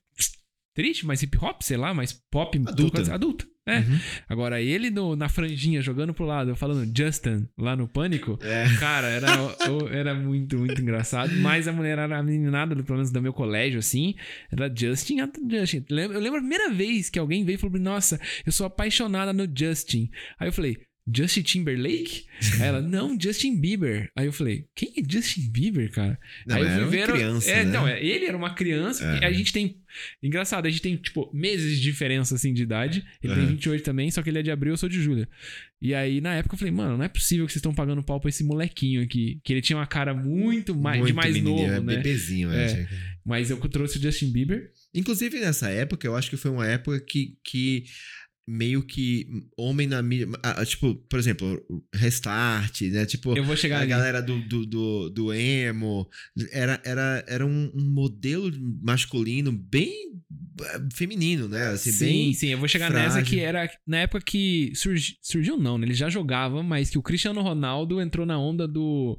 [0.74, 2.58] triste, mais hip hop, sei lá, mais pop.
[2.68, 3.14] Adulta.
[3.14, 3.46] Adulta.
[3.66, 3.78] É.
[3.80, 4.00] Uhum.
[4.28, 8.38] Agora, ele no- na franjinha, jogando pro lado, falando Justin lá no Pânico.
[8.42, 8.66] É.
[8.78, 9.28] Cara, era,
[9.90, 11.34] era muito, muito engraçado.
[11.38, 14.16] Mas a mulher era a meninada, pelo menos do meu colégio, assim.
[14.52, 15.86] Era Justin, Justin.
[15.90, 19.48] Eu lembro a primeira vez que alguém veio e falou: Nossa, eu sou apaixonada no
[19.58, 20.10] Justin.
[20.38, 20.78] Aí eu falei.
[21.06, 22.26] Justin Timberlake?
[22.60, 24.10] Aí ela, não, Justin Bieber.
[24.16, 26.18] Aí eu falei, quem é Justin Bieber, cara?
[26.48, 27.72] Não, Aí eu mas fui era uma criança, é, né?
[27.72, 29.04] Não, é, ele era uma criança.
[29.06, 29.26] É.
[29.26, 29.82] A gente tem.
[30.24, 33.06] Engraçado, a gente tem, tipo, meses de diferença, assim, de idade.
[33.22, 33.52] Ele tem Aham.
[33.52, 35.28] 28 também, só que ele é de abril, eu sou de julho.
[35.82, 38.20] E aí, na época, eu falei, mano, não é possível que vocês estão pagando pau
[38.20, 39.40] pra esse molequinho aqui.
[39.44, 41.96] Que ele tinha uma cara muito mais, de Muito mais menininho, novo, é né?
[41.98, 42.72] bebezinho, É.
[42.72, 42.88] é.
[43.26, 44.72] Mas eu trouxe o Justin Bieber.
[44.94, 47.86] Inclusive, nessa época, eu acho que foi uma época que, que
[48.48, 49.26] meio que
[49.58, 50.28] homem na mídia.
[50.44, 51.62] ah, ah, Tipo, por exemplo,
[51.94, 53.06] Restart, né?
[53.06, 53.90] Tipo, Eu vou chegar a ali.
[53.90, 56.08] galera do, do, do, do emo.
[56.52, 58.52] Era, era, era um, modelo
[58.82, 60.12] masculino bem
[60.62, 61.68] ah, feminino, né?
[61.70, 63.16] Assim, sim, sim, eu vou chegar frágil.
[63.16, 65.86] nessa que era na época que surgi- surgiu, não, né?
[65.88, 69.18] Ele já jogava, mas que o Cristiano Ronaldo entrou na onda do.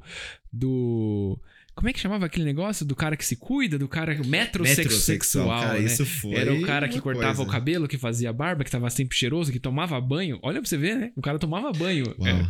[0.51, 1.39] do.
[1.75, 2.85] Como é que chamava aquele negócio?
[2.85, 5.85] Do cara que se cuida, do cara metrosexual, cara, né?
[5.85, 6.33] isso foi.
[6.33, 7.51] Era o cara que cortava o coisa.
[7.51, 10.39] cabelo, que fazia barba, que tava sempre cheiroso, que tomava banho.
[10.41, 11.11] Olha pra você ver, né?
[11.17, 12.05] O cara tomava banho.
[12.25, 12.47] É.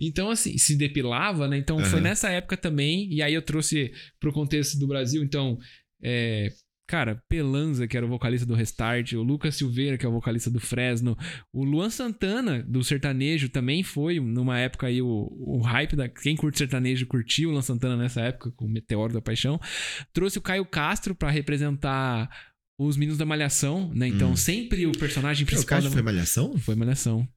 [0.00, 1.58] Então, assim, se depilava, né?
[1.58, 2.00] Então, foi Aham.
[2.02, 3.12] nessa época também.
[3.12, 5.58] E aí eu trouxe pro contexto do Brasil, então.
[6.00, 6.48] É,
[6.88, 10.50] cara, Pelanza, que era o vocalista do Restart, o Lucas Silveira, que é o vocalista
[10.50, 11.16] do Fresno,
[11.52, 16.08] o Luan Santana, do sertanejo, também foi, numa época aí, o, o hype da.
[16.08, 19.60] Quem curte sertanejo curtiu o Luan Santana nessa época, com o Meteoro da Paixão.
[20.12, 22.28] Trouxe o Caio Castro pra representar
[22.80, 24.08] os meninos da Malhação, né?
[24.08, 24.36] Então, Hum.
[24.36, 25.68] sempre o personagem O principal.
[25.68, 25.90] cara da...
[25.90, 26.56] foi Malhação?
[26.58, 27.28] Foi Malhação.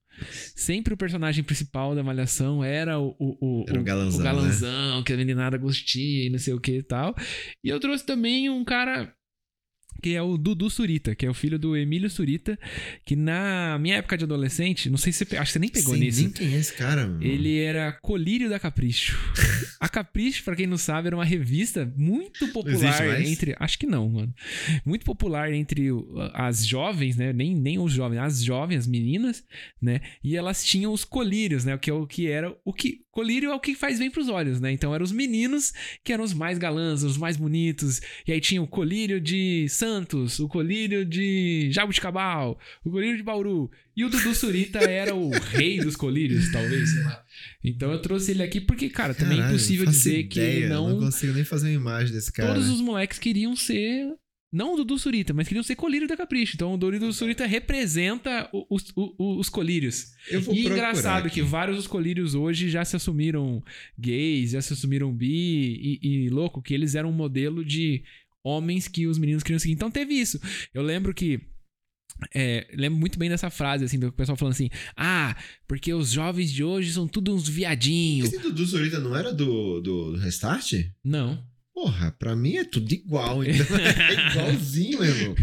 [0.55, 5.03] Sempre o personagem principal da Malhação era o, o, o, Era o galanzão, o galanzão
[5.03, 7.15] que a meninada gostia e não sei o que e tal.
[7.63, 9.11] E eu trouxe também um cara
[10.01, 12.57] que é o Dudu Surita, que é o filho do Emílio Surita,
[13.05, 15.93] que na minha época de adolescente, não sei se você, acho que você nem pegou
[15.93, 16.21] Sei nisso.
[16.21, 17.23] nem quem é esse cara, mano.
[17.23, 19.17] Ele era colírio da Capricho.
[19.79, 23.55] A Capricho, pra quem não sabe, era uma revista muito popular entre.
[23.59, 24.33] Acho que não, mano.
[24.85, 25.87] Muito popular entre
[26.33, 27.33] as jovens, né?
[27.33, 29.43] Nem, nem os jovens, as jovens, as meninas,
[29.81, 30.01] né?
[30.23, 31.73] E elas tinham os colírios, né?
[31.73, 32.55] O que é o que era.
[32.63, 33.01] O que.
[33.11, 34.71] Colírio é o que faz bem pros olhos, né?
[34.71, 37.99] Então eram os meninos que eram os mais galãs, os mais bonitos.
[38.25, 43.69] E aí tinha o colírio de Santos, o colírio de Jabuticabal, o colírio de Bauru.
[43.97, 47.23] E o Dudu Surita era o rei dos colírios, talvez, sei lá.
[47.63, 50.89] Então eu trouxe ele aqui porque, cara, também é impossível dizer que ideia, ele não.
[50.89, 52.53] Não consigo nem fazer uma imagem desse cara.
[52.53, 54.07] Todos os moleques queriam ser.
[54.53, 56.55] Não o Dudu Surita, mas queriam ser colírio da Capricho.
[56.55, 60.07] Então o Dudu Surita representa os, o- os colírios.
[60.29, 61.35] Eu vou E engraçado aqui.
[61.35, 63.63] que vários dos colírios hoje já se assumiram
[63.97, 68.03] gays, já se assumiram bi, e, e louco, que eles eram um modelo de
[68.43, 69.73] homens que os meninos queriam seguir.
[69.73, 70.39] Então teve isso.
[70.73, 71.39] Eu lembro que.
[72.33, 75.35] é, lembro muito bem dessa frase, assim, do pessoal falando assim: Ah,
[75.67, 78.31] porque os jovens de hoje são tudo uns viadinhos.
[78.31, 80.73] Esse Dudu Zurita não era do, do Restart?
[81.03, 81.43] Não.
[81.81, 83.75] Porra, pra mim é tudo igual, então.
[83.77, 85.35] é igualzinho, meu irmão.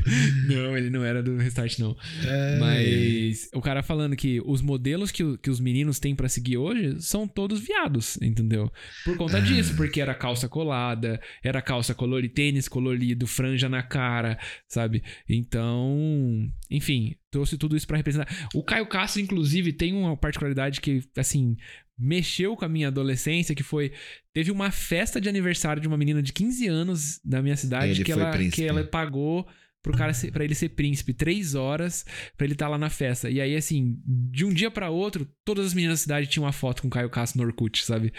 [0.46, 1.96] Não, ele não era do Restart, não.
[2.24, 6.57] É, Mas o cara falando que os modelos que, que os meninos têm pra seguir
[6.57, 8.70] hoje são todos viados, entendeu?
[9.05, 9.40] Por conta Ah.
[9.40, 15.03] disso, porque era calça colada, era calça colorida, tênis colorido, franja na cara, sabe?
[15.29, 18.29] Então, enfim, trouxe tudo isso pra representar.
[18.55, 21.57] O Caio Castro, inclusive, tem uma particularidade que, assim,
[21.98, 23.92] mexeu com a minha adolescência, que foi
[24.32, 28.04] teve uma festa de aniversário de uma menina de 15 anos da minha cidade Ele
[28.04, 28.56] que ela, príncipe.
[28.56, 29.46] que ela pagou
[29.82, 32.04] pro cara ser, pra ele ser príncipe três horas
[32.37, 33.30] pra ele estar lá na festa.
[33.30, 36.52] E aí, assim, de um dia pra outro, todas as meninas da cidade tinham uma
[36.52, 38.12] foto com o Caio Castro no Orkut, sabe?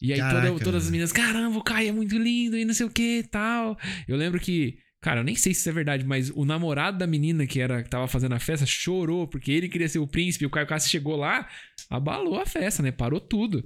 [0.00, 2.86] E aí toda- todas as meninas, caramba, o Caio é muito lindo e não sei
[2.86, 3.78] o que e tal.
[4.08, 7.06] Eu lembro que, cara, eu nem sei se isso é verdade, mas o namorado da
[7.06, 10.44] menina que era que tava fazendo a festa chorou porque ele queria ser o príncipe
[10.44, 11.48] e o Caio Castro chegou lá,
[11.96, 12.90] abalou a festa, né?
[12.90, 13.64] Parou tudo.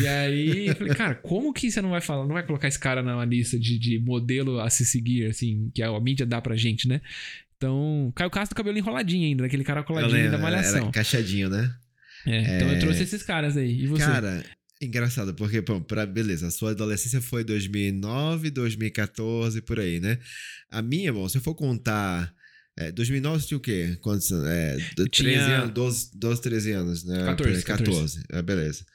[0.00, 2.78] E aí eu falei, cara, como que você não vai falar, não vai colocar esse
[2.78, 6.56] cara na lista de, de modelo a se seguir, assim, que a mídia dá pra
[6.56, 7.00] gente, né?
[7.56, 10.82] Então, Caio Castro com o cabelo enroladinho ainda, aquele cara coladinho lembro, da malhação.
[10.84, 11.74] Era cacheadinho, né?
[12.26, 12.78] É, então eu É.
[12.78, 13.82] trouxe esses caras aí.
[13.82, 14.02] E você?
[14.04, 14.44] Cara,
[14.80, 20.18] engraçado, porque, pô, pra, beleza, a sua adolescência foi 2009, 2014, por aí, né?
[20.70, 22.32] A minha, bom, se eu for contar.
[22.80, 23.98] É, 2009 você tinha o quê?
[24.00, 24.48] Quantos anos?
[24.48, 27.24] É, d- tinha 13 anos, 12, 12, 13 anos, né?
[27.24, 28.22] 14, 14.
[28.30, 28.86] É, beleza.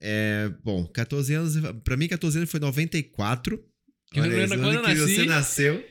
[0.00, 3.54] É, bom, 14 anos, pra mim 14 anos foi 94.
[4.14, 5.14] Eu Olha quando eu que nasci.
[5.14, 5.84] você nasceu.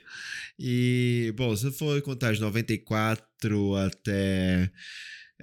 [0.59, 4.69] E, bom, se eu for contar de 94 até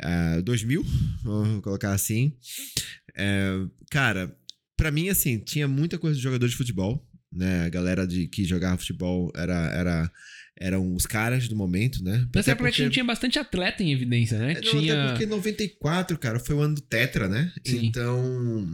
[0.00, 0.84] ah, 2000,
[1.24, 2.36] vamos colocar assim.
[3.16, 3.50] É,
[3.90, 4.36] cara,
[4.76, 7.64] pra mim, assim, tinha muita coisa de jogador de futebol, né?
[7.64, 10.12] A galera de, que jogava futebol era, era,
[10.58, 12.26] eram os caras do momento, né?
[12.34, 14.52] Nessa época porque- tinha bastante atleta em evidência, né?
[14.52, 15.02] É, não, tinha.
[15.04, 17.52] Até porque 94, cara, foi o ano do Tetra, né?
[17.64, 17.86] Sim.
[17.86, 18.70] Então.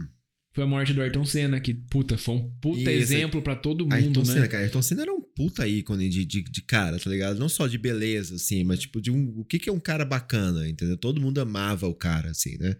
[0.55, 3.85] Foi a morte do Ayrton Senna, que, puta, foi um puta Isso, exemplo pra todo
[3.85, 4.25] mundo, Ayrton né?
[4.33, 7.39] Senna, cara, Ayrton Senna era um puta ícone de, de, de cara, tá ligado?
[7.39, 9.33] Não só de beleza, assim, mas tipo, de um.
[9.39, 10.95] O que, que é um cara bacana, entendeu?
[10.95, 12.75] Todo mundo amava o cara, assim, né?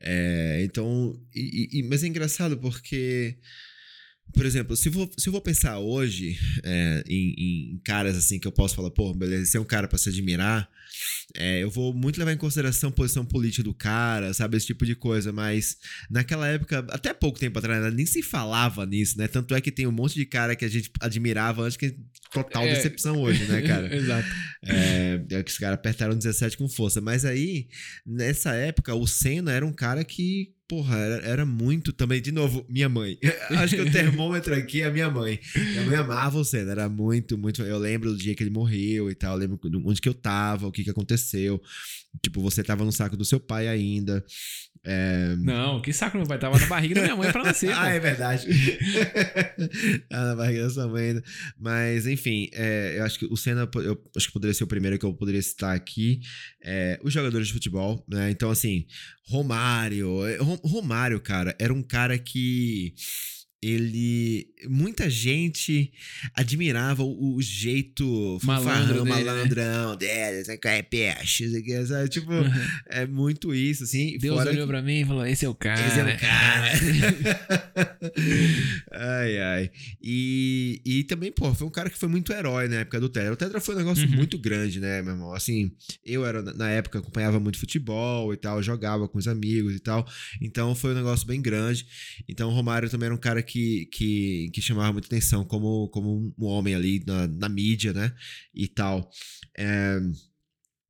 [0.00, 1.12] É, então.
[1.34, 3.36] e- e- mas é engraçado porque.
[4.32, 8.38] Por exemplo, se eu vou, se eu vou pensar hoje é, em, em caras assim
[8.38, 10.68] que eu posso falar, pô, beleza, esse é um cara pra se admirar,
[11.36, 14.56] é, eu vou muito levar em consideração a posição política do cara, sabe?
[14.56, 15.76] Esse tipo de coisa, mas
[16.10, 19.28] naquela época, até pouco tempo atrás, nem se falava nisso, né?
[19.28, 21.96] Tanto é que tem um monte de cara que a gente admirava antes que
[22.30, 22.74] total É.
[22.74, 23.92] decepção hoje, né, cara?
[23.94, 24.28] Exato.
[24.64, 27.00] É, é que os caras apertaram 17 com força.
[27.00, 27.68] Mas aí,
[28.06, 32.20] nessa época, o Senna era um cara que, porra, era, era muito também.
[32.20, 33.18] De novo, minha mãe.
[33.50, 35.40] Acho que o termômetro aqui é a minha mãe.
[35.54, 37.62] Minha mãe amava o Senna, era muito, muito.
[37.62, 39.32] Eu lembro do dia que ele morreu e tal.
[39.34, 41.60] Eu lembro onde que eu tava, o que que aconteceu.
[42.22, 44.24] Tipo, você tava no saco do seu pai ainda.
[44.82, 47.70] É, Não, que saco, meu pai tava na barriga da minha mãe pra nascer.
[47.76, 48.46] ah, é verdade.
[50.10, 51.22] ah, na barriga da sua mãe ainda.
[51.58, 54.98] Mas, enfim, é, eu acho que o Senna, eu acho que poderia ser o primeiro
[54.98, 56.20] que eu poderia citar aqui.
[56.64, 58.30] É, os jogadores de futebol, né?
[58.30, 58.86] Então, assim,
[59.28, 60.26] Romário.
[60.26, 62.94] é, Ro- Romário, cara, era um cara que.
[63.62, 64.48] Ele.
[64.68, 65.92] Muita gente
[66.34, 69.24] admirava o, o jeito Malandro fanfarrão, dele, né?
[69.24, 72.08] malandrão dele, sabe, é peixe, sabe?
[72.08, 72.50] Tipo, Uhum.
[72.88, 74.16] é muito isso, assim.
[74.18, 75.86] Deus fora olhou que- pra mim e falou: esse é o cara.
[75.86, 76.16] esse é né?
[76.16, 76.70] o cara.
[78.92, 79.70] ai, ai.
[80.02, 83.32] E, e também, pô, foi um cara que foi muito herói na época do Tetra.
[83.32, 84.16] O Tetra foi um negócio Uhum.
[84.16, 85.32] muito grande, né, meu irmão?
[85.34, 85.72] Assim,
[86.04, 90.06] eu era, na época, acompanhava muito futebol e tal, jogava com os amigos e tal.
[90.40, 91.86] Então foi um negócio bem grande.
[92.28, 93.49] Então o Romário também era um cara que,
[93.86, 98.14] que, que chamava muita atenção como, como um homem ali na, na mídia, né?
[98.54, 99.10] E tal.
[99.56, 100.00] É,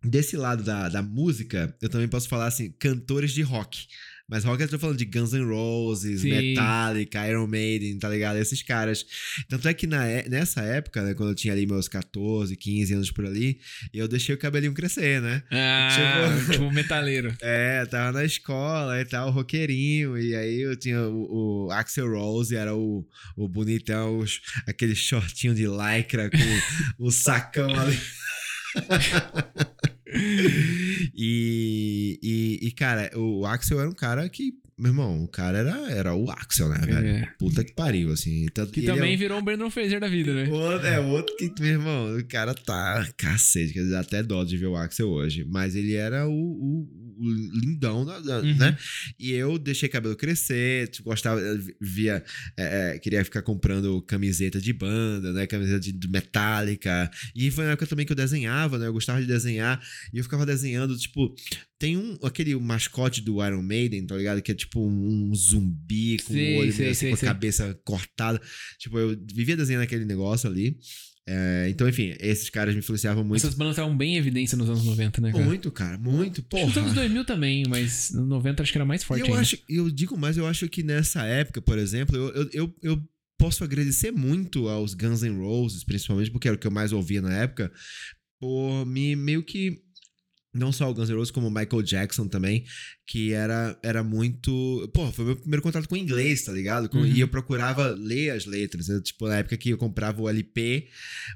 [0.03, 3.87] Desse lado da, da música, eu também posso falar assim, cantores de rock.
[4.31, 6.31] Mas rock eu tô falando de Guns N' Roses, Sim.
[6.31, 8.37] Metallica, Iron Maiden, tá ligado?
[8.39, 9.05] Esses caras.
[9.49, 12.95] Tanto é que na, é- nessa época, né, quando eu tinha ali meus 14, 15
[12.95, 13.59] anos por ali,
[13.93, 15.43] eu deixei o cabelinho crescer, né?
[15.51, 15.89] Ah,
[16.47, 17.35] Tipo- tipo metaleiro.
[17.43, 22.55] É, tava na escola e tal, roqueirinho, e aí eu tinha o, o Axel Rose,
[22.55, 23.05] era o,
[23.37, 27.99] o bonitão, os, aquele shortinho de lycra com o sacão ali.
[31.15, 35.91] e, e, e, cara, o Axel era um cara que, meu irmão, o cara era,
[35.93, 37.07] era o Axel, né, velho?
[37.07, 37.29] É.
[37.39, 38.47] Puta que pariu, assim.
[38.53, 40.49] Tanto Que é também um- virou um Brandon Fraser da vida, né?
[40.49, 44.23] o outro, é, o outro que, meu irmão, o cara tá cacete, quer dizer, até
[44.23, 45.45] dó de ver o Axel hoje.
[45.49, 46.89] Mas ele era o- o
[47.21, 48.57] lindão, da- da- Uhum.
[48.57, 48.77] né?
[49.19, 51.41] E eu deixei cabelo crescer, tipo, gostava,
[51.81, 52.25] via,
[52.57, 55.47] é, queria ficar comprando camiseta de banda, né?
[55.47, 57.11] Camiseta de, de Metallica.
[57.35, 58.87] E foi na época também que eu desenhava, né?
[58.87, 59.81] Eu gostava de desenhar.
[60.13, 61.35] E eu ficava desenhando, tipo,
[61.79, 64.43] tem um, aquele mascote do Iron Maiden, tá ligado?
[64.43, 67.29] Que é tipo um, zumbi com o olho sei, assim, sei, com a sei.
[67.29, 68.41] cabeça cortada.
[68.79, 70.77] Tipo, eu vivia desenhando aquele negócio ali.
[71.29, 73.39] É, então, enfim, esses caras me influenciavam muito.
[73.41, 75.45] Essas bandas estavam bem em evidência nos anos 90, né, cara?
[75.45, 76.43] Muito, cara, muito.
[76.43, 77.03] Que Nos anos Porra.
[77.03, 79.41] 2000 também, mas no 90 acho que era mais E forte eu ainda.
[79.41, 83.03] acho, eu digo mais, eu acho que nessa época, por exemplo, eu, eu, eu, eu
[83.39, 87.23] posso agradecer muito aos Guns N' Roses, principalmente porque era o que eu mais ouvia
[87.23, 87.71] na época,
[88.41, 89.79] por me meio que
[90.53, 92.65] não só o Guns N' Roses, como o Michael Jackson também,
[93.11, 94.89] que era, era muito.
[94.95, 96.89] Pô, foi meu primeiro contato com inglês, tá ligado?
[96.89, 97.07] Com- Uhum.
[97.07, 98.89] E eu procurava ler as letras.
[98.89, 100.87] Eu, tipo, na época que eu comprava o LP,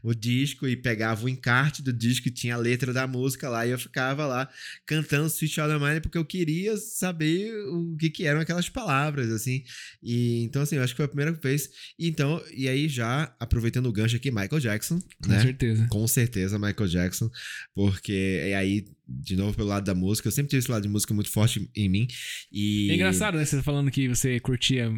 [0.03, 3.67] o disco, e pegava o encarte do disco e tinha a letra da música lá,
[3.67, 4.49] e eu ficava lá
[4.87, 9.31] cantando Sweet Child of Mine porque eu queria saber o que, que eram aquelas palavras,
[9.33, 9.65] assim.
[10.01, 11.69] E então, assim, eu acho que foi a primeira vez.
[11.99, 15.43] E então, e aí já aproveitando o gancho aqui, Michael Jackson, Com né?
[15.43, 15.87] certeza.
[15.89, 17.29] Com certeza, Michael Jackson,
[17.75, 20.89] porque e aí, de novo, pelo lado da música, eu sempre tive esse lado de
[20.89, 22.07] música muito forte em mim.
[22.53, 22.91] E...
[22.91, 23.45] É engraçado, né?
[23.45, 24.93] Você tá falando que você curtia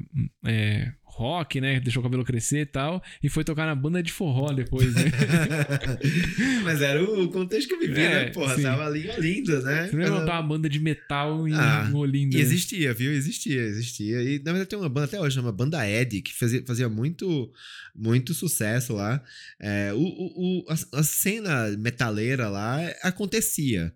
[0.45, 1.81] é, rock, né?
[1.81, 3.03] Deixou o cabelo crescer e tal.
[3.23, 5.05] E foi tocar na banda de forró depois, né?
[6.63, 8.31] Mas era o contexto que eu vivia, É, né?
[8.31, 8.63] Porra, sim.
[8.63, 9.89] tava ali Olinda, né?
[9.89, 12.35] Você não ia montar uma banda de metal em Ah, Olinda.
[12.37, 12.45] E né?
[12.45, 13.13] existia, viu?
[13.13, 14.23] Existia, existia.
[14.23, 17.51] E na verdade tem uma banda até hoje, chama Banda Ed, que fazia, fazia muito,
[17.95, 19.23] muito sucesso lá.
[19.61, 23.93] É, o, o- a, a cena metaleira lá acontecia.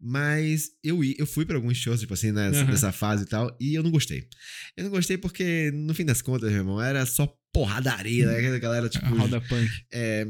[0.00, 2.70] Mas eu, eu fui pra alguns shows, tipo assim, nessa, Aham.
[2.70, 4.28] nessa fase e tal, e eu não gostei.
[4.76, 8.38] Eu não gostei porque, no fim das contas, meu irmão, era só porradaria, né?
[8.38, 9.04] Aquela galera, tipo.
[9.06, 9.68] A roda punk.
[9.92, 10.26] É,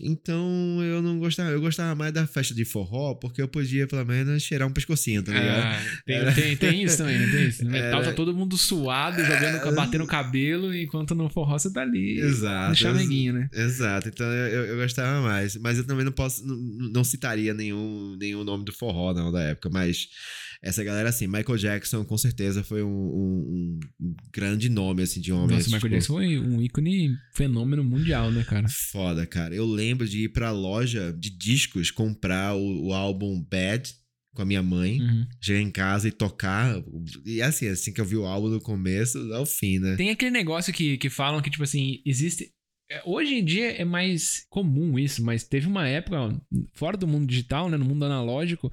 [0.00, 4.04] então eu não gostava, eu gostava mais da festa de forró, porque eu podia pelo
[4.06, 5.62] menos cheirar um pescocinho, tá ligado?
[5.62, 7.64] Ah, tem, tem, tem isso também, tem isso?
[7.64, 11.82] No metal Era- tá todo mundo suado, jogando, batendo cabelo, enquanto no forró você tá
[11.82, 12.18] ali.
[12.20, 12.70] Exato.
[12.70, 13.48] No chameguinho, né?
[13.52, 15.56] Exato, então eu, eu- eu gostava mais.
[15.56, 16.56] Mas eu também não posso, não,
[16.92, 19.68] não citaria nenhum, nenhum nome do forró, não, da época.
[19.70, 20.08] Mas
[20.62, 25.32] essa galera, assim, Michael Jackson, com certeza, foi um, um- um grande nome, assim, de
[25.32, 25.56] homem.
[25.56, 28.66] Nossa, Michael tipo, Jackson foi um ícone fenômeno mundial, né, cara?
[28.90, 29.54] Foda, cara.
[29.54, 33.90] Eu lembro de ir pra loja de discos comprar o, o álbum Bad
[34.34, 35.00] com a minha mãe.
[35.00, 35.26] Uhum.
[35.40, 36.80] Chegar em casa e tocar.
[37.24, 39.96] E assim, assim que eu vi o álbum do começo ao fim, né?
[39.96, 42.50] Tem aquele negócio que, que falam que, tipo assim, existe.
[42.90, 46.36] É, Hoje em dia é mais comum isso, mas teve uma época,
[46.74, 48.70] fora do mundo digital, né, no mundo analógico,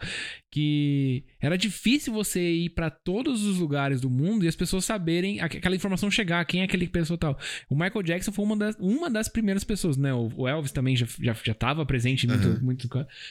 [0.51, 5.39] que era difícil você ir pra todos os lugares do mundo e as pessoas saberem,
[5.39, 7.37] aqu- aquela informação chegar, quem é aquele pessoa tal.
[7.69, 10.13] O Michael Jackson foi uma das, uma das primeiras pessoas, né?
[10.13, 12.59] O Elvis também já, já, já tava presente em muito, Aham.
[12.61, 12.89] muito.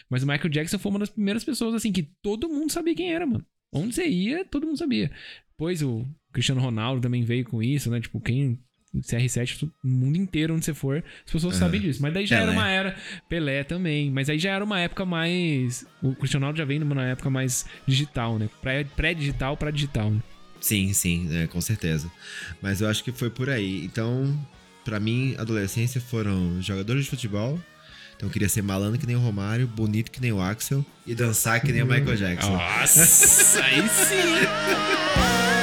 [0.09, 3.13] Mas o Michael Jackson foi uma das primeiras pessoas, assim, que todo mundo sabia quem
[3.13, 3.45] era, mano.
[3.73, 5.11] Onde você ia, todo mundo sabia.
[5.51, 8.01] Depois o Cristiano Ronaldo também veio com isso, né?
[8.01, 8.61] Tipo, quem.
[9.01, 11.61] CR7, tu- no mundo inteiro onde você for, as pessoas Aham.
[11.67, 12.01] sabem disso.
[12.03, 12.57] Mas daí já era Pelé.
[12.59, 12.97] uma era.
[13.29, 14.11] Pelé também.
[14.11, 15.87] Mas aí já era uma época mais.
[16.03, 18.49] O Cristiano Ronaldo já veio numa época mais digital, né?
[18.63, 20.21] Pré- Pré-digital pra digital, né?
[20.61, 22.11] Sim, sim, é, com certeza.
[22.63, 23.85] Mas eu acho que foi por aí.
[23.85, 24.37] Então,
[24.85, 27.61] pra mim, adolescência foram jogadores de futebol.
[28.17, 31.15] Então eu queria ser malandro que nem o Romário, bonito que nem o Axel e
[31.15, 32.51] dançar que nem o Michael Jackson.
[32.57, 34.47] Nossa, aí sim!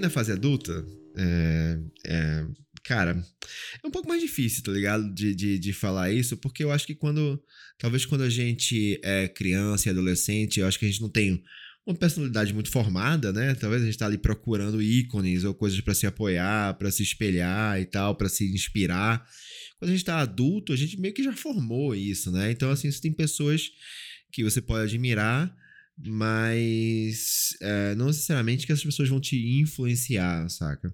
[0.00, 0.84] Na fase adulta,
[1.16, 2.46] é, é,
[2.84, 3.22] cara,
[3.82, 5.12] é um pouco mais difícil, tá ligado?
[5.12, 7.42] De, de, de falar isso, porque eu acho que quando.
[7.78, 11.42] Talvez quando a gente é criança e adolescente, eu acho que a gente não tem
[11.86, 13.54] uma personalidade muito formada, né?
[13.54, 17.80] Talvez a gente tá ali procurando ícones ou coisas pra se apoiar, pra se espelhar
[17.80, 19.24] e tal, pra se inspirar.
[19.78, 22.50] Quando a gente tá adulto, a gente meio que já formou isso, né?
[22.50, 23.70] Então, assim, você tem pessoas
[24.30, 25.54] que você pode admirar,
[25.98, 30.92] mas é, não necessariamente que essas pessoas vão te influenciar, saca?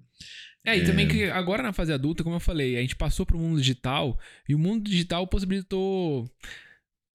[0.66, 3.38] É, e também que agora na fase adulta, como eu falei, a gente passou pro
[3.38, 6.26] mundo digital e o mundo digital possibilitou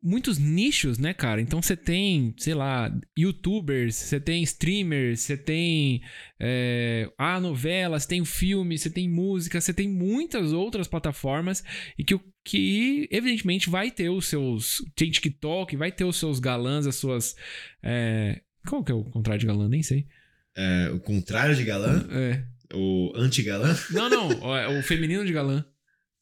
[0.01, 1.41] muitos nichos, né, cara?
[1.41, 6.01] Então você tem, sei lá, youtubers, você tem streamers, você tem
[6.39, 11.63] é, a novela, você tem filme, você tem música, você tem muitas outras plataformas
[11.97, 14.83] e que, que evidentemente vai ter os seus.
[14.95, 17.35] Tem TikTok, vai ter os seus galãs, as suas.
[17.83, 19.67] É, qual que é o contrário de galã?
[19.67, 20.07] Nem sei.
[20.55, 22.07] É, o contrário de galã?
[22.11, 22.43] É.
[22.73, 23.75] O anti-galã?
[23.91, 25.65] Não, não, o feminino de galã.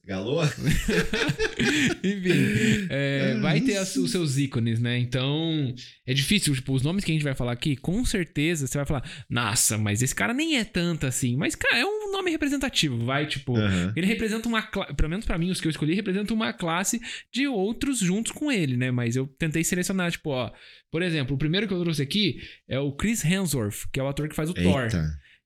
[0.07, 0.45] Galoa?
[2.03, 4.97] Enfim, é, vai ter as, os seus ícones, né?
[4.97, 5.73] Então,
[6.05, 6.55] é difícil.
[6.55, 9.77] Tipo, os nomes que a gente vai falar aqui, com certeza você vai falar, nossa,
[9.77, 11.35] mas esse cara nem é tanto assim.
[11.35, 13.91] Mas, cara, é um nome representativo, vai, tipo, Uhum.
[13.95, 17.01] ele representa uma classe, pelo menos pra mim, os que eu escolhi, representam uma classe
[17.33, 18.91] de outros juntos com ele, né?
[18.91, 20.51] Mas eu tentei selecionar, tipo, ó,
[20.91, 24.07] por exemplo, o primeiro que eu trouxe aqui é o Chris Hemsworth, que é o
[24.07, 24.87] ator que faz o Thor.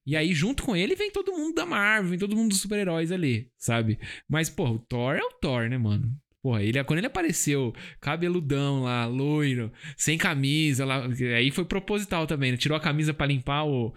[0.05, 3.11] E aí, junto com ele, vem todo mundo da Marvel, vem todo mundo dos super-heróis
[3.11, 3.99] ali, sabe?
[4.27, 6.11] Mas, porra, o Thor é o Thor, né, mano?
[6.41, 11.05] Porra, ele, quando ele apareceu, cabeludão lá, loiro, sem camisa, lá,
[11.37, 12.57] aí foi proposital também, né?
[12.57, 13.93] Tirou a camisa pra limpar o,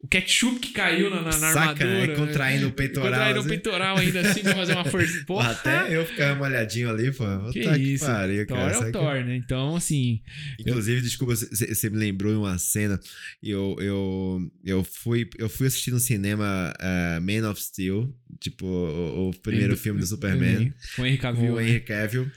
[0.00, 2.06] o ketchup que caiu na, na, na Saca, armadura.
[2.08, 2.14] né?
[2.14, 3.10] Contraindo o peitoral.
[3.10, 3.48] Contraindo o assim.
[3.48, 5.24] peitoral ainda assim pra fazer uma força.
[5.26, 7.24] Porra, Até eu ficava molhadinho ali, pô.
[7.52, 8.04] que Puta isso.
[8.04, 8.68] pariu, Thor cara.
[8.72, 9.36] é o Sabe que- Thor, né?
[9.36, 10.20] Então, assim,
[10.60, 13.00] Inclusive, desculpa, você me lembrou de uma cena.
[13.42, 19.30] Eu, eu, eu, fui, eu fui assistir no cinema eh, Man of Steel, tipo, o,
[19.30, 21.52] o primeiro filme do Superman, Com o Henry com Cavill.
[21.54, 21.68] o né?
[21.68, 22.30] Henry Cavill.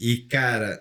[0.00, 0.80] E, cara,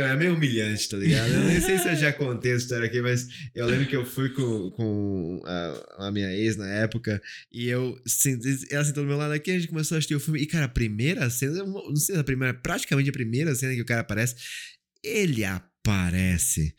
[0.00, 1.32] é meio humilhante, tá ligado?
[1.32, 4.04] Eu nem sei se eu já contei essa história aqui, mas eu lembro que eu
[4.04, 7.20] fui com, com a, a minha ex na época
[7.52, 8.00] e eu,
[8.70, 10.40] ela sentou do meu lado aqui, a gente começou a assistir o filme.
[10.40, 13.74] E, cara, a primeira cena, não sei se é a primeira, praticamente a primeira cena
[13.74, 14.34] que o cara aparece,
[15.02, 16.74] ele aparece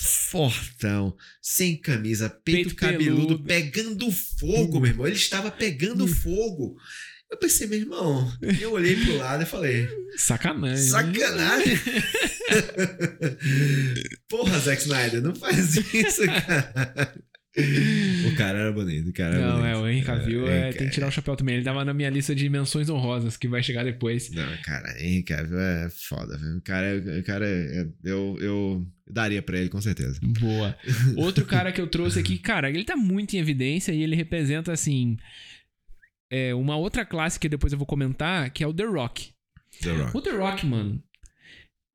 [0.00, 3.44] fortão, sem camisa, peito, Peito cabeludo, peludo.
[3.44, 5.06] pegando fogo, meu irmão.
[5.06, 6.76] Ele estava pegando fogo.
[7.30, 8.28] Eu pensei, meu irmão,
[8.60, 10.70] eu olhei pro lado e falei, Sacanagem.
[10.70, 10.76] né?
[10.76, 11.78] sacanagem.
[14.28, 17.12] Porra, Zack Snyder, não faz isso, cara.
[18.32, 19.66] O cara era bonito, o cara era Não, bonito.
[19.68, 21.56] é, o Henry Cavill É, é, tem que tirar o chapéu também.
[21.56, 24.30] Ele tava na minha lista de menções honrosas, que vai chegar depois.
[24.30, 26.58] Não, cara, Henry Cavill é foda, velho.
[26.58, 26.86] O cara,
[27.18, 30.18] o cara é- eu, eu daria pra ele, com certeza.
[30.22, 30.76] Boa.
[31.16, 34.72] Outro cara que eu trouxe aqui, cara, ele tá muito em evidência e ele representa,
[34.72, 35.16] assim,
[36.30, 39.30] é, uma outra classe que depois eu vou comentar, que é o The Rock.
[39.82, 40.16] The Rock.
[40.16, 41.02] O The Rock, mano,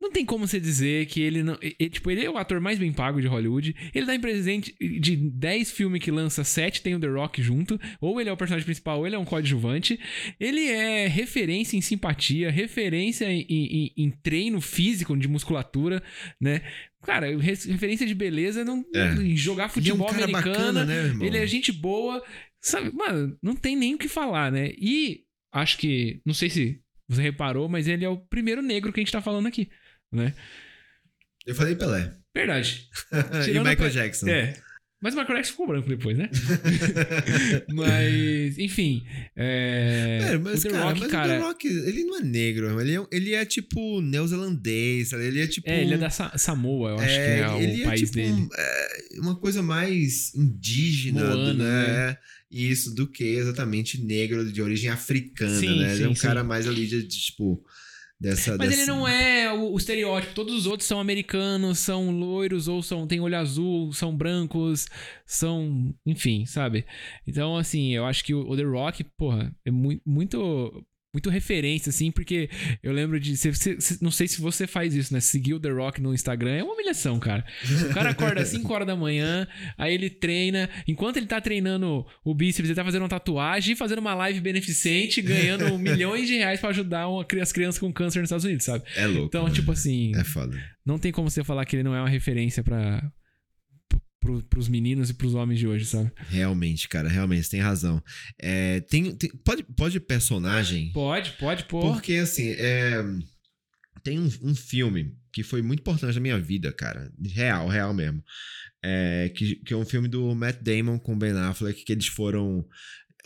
[0.02, 1.58] não tem como você dizer que ele não.
[1.64, 3.76] e- e, tipo, ele é o ator mais bem pago de Hollywood.
[3.94, 7.80] Ele tá em presente de 10 filmes que lança, 7 tem o The Rock junto.
[8.00, 10.00] Ou ele é o personagem principal, ou ele é um coadjuvante.
[10.40, 16.04] Ele é referência em simpatia, referência em, em- em treino físico de musculatura,
[16.40, 16.62] né?
[17.04, 19.14] Cara, re- referência de beleza não, É.
[19.14, 20.34] em jogar Ele é um futebol americano.
[20.82, 21.26] bacana, né?
[21.26, 22.22] Ele é gente boa.
[22.66, 24.72] Sabe, mano, não tem nem o que falar, né?
[24.76, 25.22] E
[25.54, 26.20] acho que.
[26.26, 29.22] Não sei se você reparou, mas ele é o primeiro negro que a gente tá
[29.22, 29.70] falando aqui,
[30.12, 30.34] né?
[31.46, 32.12] Eu falei Pelé.
[32.36, 32.90] Verdade.
[33.48, 34.28] e Michael Jackson.
[34.28, 34.56] É.
[35.00, 36.28] Mas o Michael Jackson ficou branco depois, né?
[37.72, 39.04] mas, enfim.
[39.36, 41.26] É, É, mas, o The cara, Rock, mas cara.
[41.26, 45.48] o The Rock, ele não é negro, ele é, ele é tipo neozelandês, ele é
[45.48, 45.70] tipo...
[45.70, 48.48] É, ele é da Sa- Samoa, eu acho que é o ele país tipo, dele.
[48.58, 52.18] é, uma coisa mais indígena, Moana, né?
[52.56, 55.94] Isso, do que exatamente negro de origem africana, Sim, né?
[55.94, 56.48] ele é um sim, cara sim.
[56.48, 57.62] mais ali de, de, tipo,
[58.18, 58.56] dessa...
[58.58, 58.82] Mas dessa...
[58.82, 60.34] ele não é o, o estereótipo.
[60.34, 64.88] Todos os outros são americanos, são loiros, ou são têm olho azul, são brancos,
[65.26, 65.94] são.
[66.06, 66.86] Enfim, sabe?
[67.28, 70.86] Então, assim, eu acho que o, o The Rock, porra, é mui- muito.
[71.16, 72.50] Muito referência, assim, porque
[72.84, 73.38] eu lembro de.
[73.38, 75.22] se- se- se- não sei se você faz isso, né?
[75.22, 77.46] Seguir o The Rock no Instagram é uma humilhação, cara.
[77.90, 79.48] O cara acorda às 5 horas da manhã,
[79.78, 80.70] aí ele treina.
[80.86, 84.42] Enquanto ele tá treinando o bíceps, ele tá fazendo uma tatuagem e fazendo uma live
[84.42, 88.66] beneficente, ganhando milhões de reais pra ajudar uma, as crianças com câncer nos Estados Unidos,
[88.66, 88.84] sabe?
[88.98, 89.54] É louco, Então, né?
[89.54, 90.62] tipo assim, É foda.
[90.86, 93.02] não tem como você falar que ele não é uma referência pra.
[94.26, 96.12] Pro, pros meninos e pros homens de hoje, sabe?
[96.30, 98.02] Realmente, cara, realmente, você tem razão.
[98.40, 100.92] É, tem, tem- pode, pode personagem?
[100.92, 101.80] Pode, pode, pô.
[101.94, 103.04] Porque, assim, é,
[104.04, 107.12] tem um, um filme que foi muito importante na minha vida, cara.
[107.24, 108.24] Real, real mesmo.
[108.84, 112.66] É, que, que é um filme do Matt Damon com Ben Affleck, que eles foram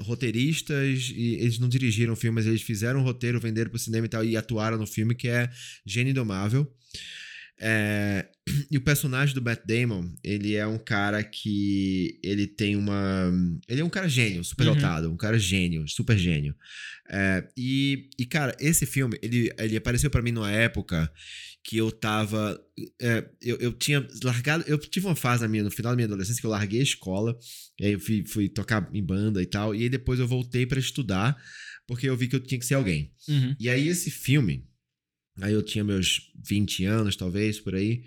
[0.01, 4.05] roteiristas e eles não dirigiram o filme, mas eles fizeram o roteiro, venderam pro cinema
[4.05, 5.49] e tal, e atuaram no filme, que é
[5.85, 6.69] Gênio Indomável.
[7.61, 8.25] É,
[8.71, 13.31] e o personagem do Matt Damon, ele é um cara que ele tem uma.
[13.67, 14.75] Ele é um cara gênio, super Uhum.
[14.75, 16.55] dotado, um cara gênio, super gênio.
[17.11, 21.11] É, e, e, cara, esse filme, ele, ele apareceu pra mim numa época
[21.63, 22.59] que eu tava.
[23.01, 24.63] é, eu, eu tinha largado.
[24.67, 26.83] Eu tive uma fase na minha, no final da minha adolescência que eu larguei a
[26.83, 27.37] escola,
[27.79, 30.65] e aí eu fui, fui tocar em banda e tal, e aí depois eu voltei
[30.65, 31.35] pra estudar,
[31.87, 33.11] porque eu vi que eu tinha que ser alguém.
[33.27, 33.55] Uhum.
[33.59, 34.63] E aí esse filme,
[35.41, 38.03] aí eu tinha meus 20 anos, talvez, por aí.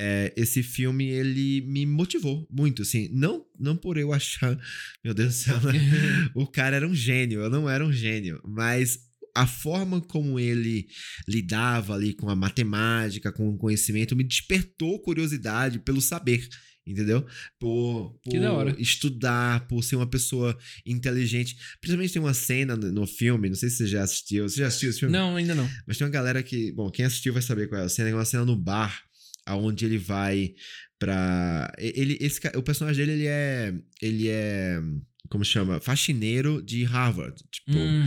[0.00, 3.08] é, esse filme, ele me motivou muito, assim.
[3.12, 4.56] Não, não por eu achar...
[5.04, 5.72] Meu Deus do céu, né?
[6.34, 7.40] o cara era um gênio.
[7.40, 8.40] Eu não era um gênio.
[8.46, 9.00] Mas
[9.34, 10.86] a forma como ele
[11.26, 16.48] lidava ali com a matemática, com o conhecimento, me despertou curiosidade pelo saber.
[16.88, 17.26] Entendeu?
[17.58, 21.56] Por, por estudar, por ser uma pessoa inteligente.
[21.80, 24.48] Principalmente tem uma cena no, filme, não sei se você já assistiu.
[24.48, 25.12] Você já assistiu esse filme?
[25.12, 25.68] Não, ainda não.
[25.86, 28.14] Mas tem uma galera que, bom, quem assistiu vai saber qual é a cena, é
[28.14, 29.02] uma cena no bar,
[29.44, 30.54] aonde ele vai
[30.98, 34.80] pra ele esse o personagem dele ele é ele é
[35.28, 35.80] como chama?
[35.80, 38.04] Faxineiro de Harvard, tipo, Hum,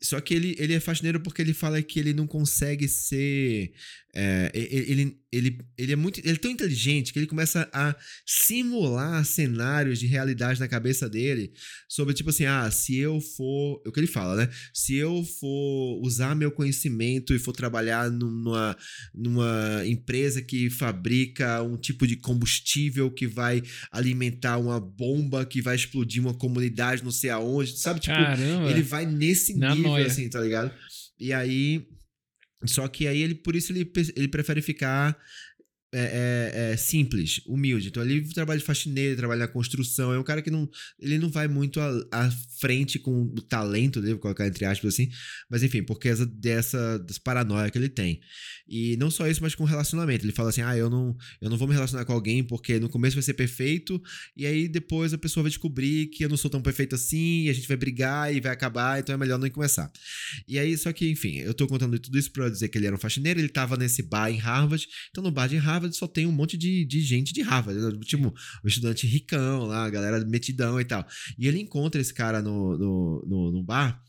[0.00, 3.72] só que ele, ele é faxineiro porque ele fala que ele não consegue ser.
[4.18, 6.20] É, ele, ele, ele é muito.
[6.20, 7.94] Ele é tão inteligente que ele começa a
[8.24, 11.52] simular cenários de realidade na cabeça dele.
[11.86, 13.82] Sobre, tipo assim, ah, se eu for.
[13.84, 14.48] É o que ele fala, né?
[14.72, 18.74] Se eu for usar meu conhecimento e for trabalhar numa,
[19.14, 23.62] numa empresa que fabrica um tipo de combustível que vai
[23.92, 28.00] alimentar uma bomba que vai explodir uma comunidade, não sei aonde, sabe?
[28.00, 28.70] Tipo, Caramba.
[28.70, 30.06] ele vai nesse Na nível, noia.
[30.06, 30.72] assim, tá ligado?
[31.20, 31.86] E aí.
[32.66, 35.16] Só que aí ele, por isso, ele, ele prefere ficar
[35.92, 37.88] é, é, é, simples, humilde.
[37.88, 40.12] Então ele trabalha de faxineiro, trabalha na construção.
[40.12, 40.68] É um cara que não.
[40.98, 45.08] Ele não vai muito à, frente com o talento dele, vou colocar entre aspas assim.
[45.50, 48.20] Mas enfim, por causa dessa, dessa paranoia que ele tem.
[48.68, 50.24] E não só isso, mas com relacionamento.
[50.24, 52.88] Ele fala assim: ah, eu não, eu não vou me relacionar com alguém porque no
[52.88, 54.02] começo vai ser perfeito.
[54.36, 57.50] E aí depois a pessoa vai descobrir que eu não sou tão perfeito assim, e
[57.50, 59.90] a gente vai brigar e vai acabar, então é melhor nem começar.
[60.48, 62.94] E aí, só que, enfim, eu tô contando tudo isso pra dizer que ele era
[62.94, 64.86] um faxineiro, ele tava nesse bar em Harvard.
[65.10, 68.00] Então, no bar de Harvard só tem um monte de, de gente de Harvard, né?
[68.04, 71.06] tipo, o estudante ricão lá, galera metidão e tal.
[71.38, 74.02] E ele encontra esse cara no, no, no, no bar,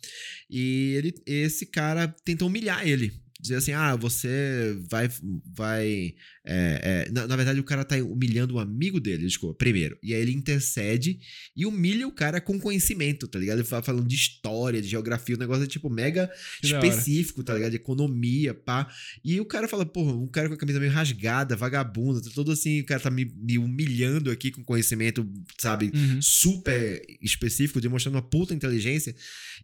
[0.50, 3.12] e ele, esse cara tenta humilhar ele.
[3.40, 5.10] Dizer assim, ah, você vai.
[5.56, 6.16] vai
[6.50, 9.98] é, é, na, na verdade, o cara tá humilhando um amigo dele, desculpa, primeiro.
[10.02, 11.20] E aí ele intercede
[11.56, 13.58] e humilha o cara com conhecimento, tá ligado?
[13.58, 16.32] Ele fala falando de história, de geografia, o negócio é tipo mega
[16.62, 17.72] Que específico, tá ligado?
[17.72, 18.88] De economia, pá.
[19.24, 22.52] E o cara fala, porra, um cara com a camisa meio rasgada, vagabundo, tá todo
[22.54, 25.30] assim, o cara tá me, me humilhando aqui com conhecimento,
[25.60, 25.92] sabe?
[25.94, 26.22] Uhum.
[26.22, 29.14] super específico, demonstrando uma puta inteligência.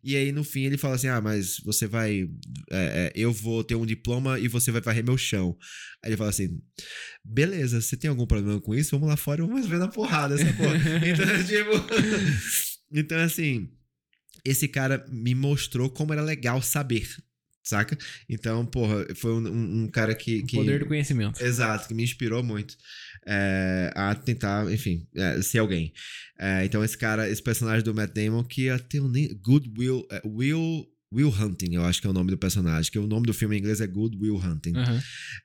[0.04, 2.30] E aí, no fim, ele fala assim: Ah, mas você vai.
[2.72, 5.58] é, é, eu vou ter um diploma e você vai varrer meu chão.
[6.04, 6.62] Aí ele fala assim:
[7.24, 8.92] Beleza, você tem algum problema com isso?
[8.92, 10.76] Vamos lá fora e vamos ver na porrada essa porra.
[11.08, 11.72] então, tipo.
[12.92, 13.70] então, assim.
[14.46, 17.08] Esse cara me mostrou como era legal saber.
[17.64, 17.98] Saca?
[18.28, 20.40] Então, porra, foi um, um- um cara que.
[20.40, 21.42] O que poder do conhecimento.
[21.42, 22.76] Exato, que me inspirou muito
[23.26, 25.94] é, a tentar, enfim, é, ser alguém.
[26.38, 29.30] É, então, esse cara, esse personagem do Matt Damon, que até o nem.
[29.42, 30.06] Good Will.
[31.14, 31.30] Will.
[31.30, 33.60] Hunting, eu acho que é o nome do personagem, que o nome do filme em
[33.60, 34.76] inglês é Good Will Hunting.
[34.76, 35.02] Aham.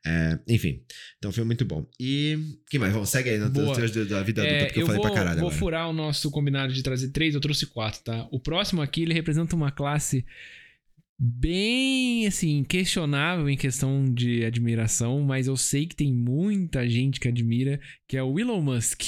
[0.07, 0.83] É, enfim,
[1.19, 1.89] então foi muito bom.
[1.99, 2.39] E.
[2.71, 2.93] que mais?
[2.93, 5.17] Vamos, segue aí na teus da vida adulta, É, porque eu, eu falei vou, pra
[5.17, 5.41] caralho.
[5.41, 5.59] vou agora.
[5.59, 8.27] furar o nosso combinado de trazer três, eu trouxe quatro, tá?
[8.31, 10.25] O próximo aqui, ele representa uma classe
[11.19, 17.27] bem, assim, questionável em questão de admiração, mas eu sei que tem muita gente que
[17.29, 19.03] admira, que é o Elon Musk.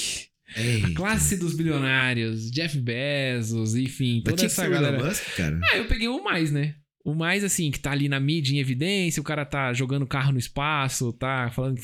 [0.56, 0.88] Eita.
[0.88, 5.02] A classe dos bilionários, Jeff Bezos, enfim, toda essa galera.
[5.02, 5.60] Musk, cara.
[5.70, 6.74] Ah, eu peguei o mais, né?
[7.02, 10.32] O mais, assim, que tá ali na mídia em evidência, o cara tá jogando carro
[10.32, 11.80] no espaço, tá falando,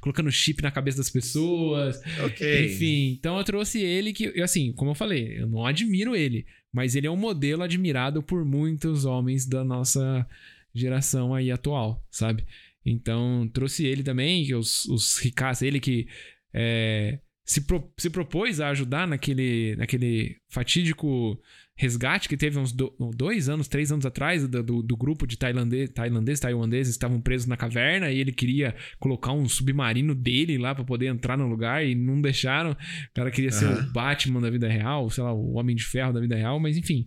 [0.00, 1.98] colocando chip na cabeça das pessoas.
[2.24, 2.66] Ok.
[2.66, 6.44] Enfim, então eu trouxe ele que, eu, assim, como eu falei, eu não admiro ele,
[6.70, 10.26] mas ele é um modelo admirado por muitos homens da nossa
[10.74, 12.44] geração aí atual, sabe?
[12.84, 16.06] Então, trouxe ele também, que os, os ricaços, ele que
[16.52, 17.18] é,
[17.50, 21.36] se, pro- se propôs a ajudar naquele, naquele fatídico
[21.76, 25.36] resgate que teve uns do- dois anos, três anos atrás, do, do- do grupo de
[25.36, 30.58] tailandês, tailandeses, taiwaneses que estavam presos na caverna e ele queria colocar um submarino dele
[30.58, 32.70] lá pra poder entrar no lugar e não deixaram.
[32.72, 32.76] O
[33.14, 33.88] cara queria ser Aham.
[33.88, 36.76] o Batman da vida real, sei lá, o Homem de Ferro da vida real, mas
[36.76, 37.04] enfim.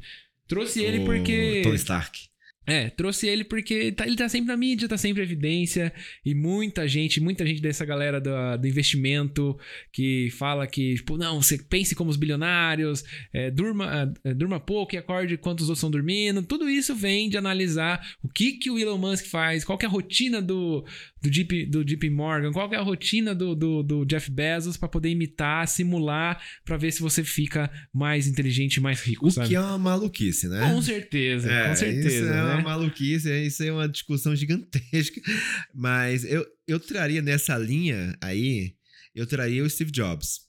[0.48, 1.62] Trouxe ele O porque.
[1.64, 2.20] Tony Stark.
[2.66, 5.92] É, trouxe ele porque tá- ele tá sempre na mídia, tá sempre em evidência.
[6.26, 9.58] E muita gente, muita gente dessa galera do, do investimento
[9.92, 13.04] que fala que, tipo, não, você pense como os bilionários,
[13.34, 16.42] é, durma, é, durma pouco e acorde quanto os outros estão dormindo.
[16.44, 19.88] Tudo isso vem de analisar o que, que o Elon Musk faz, qual que é
[19.88, 20.86] a rotina do,
[21.22, 24.78] do, JP, do JP Morgan, qual que é a rotina do, do, do Jeff Bezos
[24.78, 29.32] pra poder imitar, simular, pra ver se você fica mais inteligente e mais rico, O
[29.32, 29.50] sabe?
[29.50, 30.70] que é uma maluquice, né?
[30.72, 32.08] Com certeza, É, com certeza.
[32.08, 32.53] Isso é né?
[32.56, 35.22] Uma maluquice, é- isso é uma discussão gigantesca.
[35.74, 38.74] Mas eu, eu traria nessa linha aí,
[39.16, 40.42] eu traria o Steve Jobs.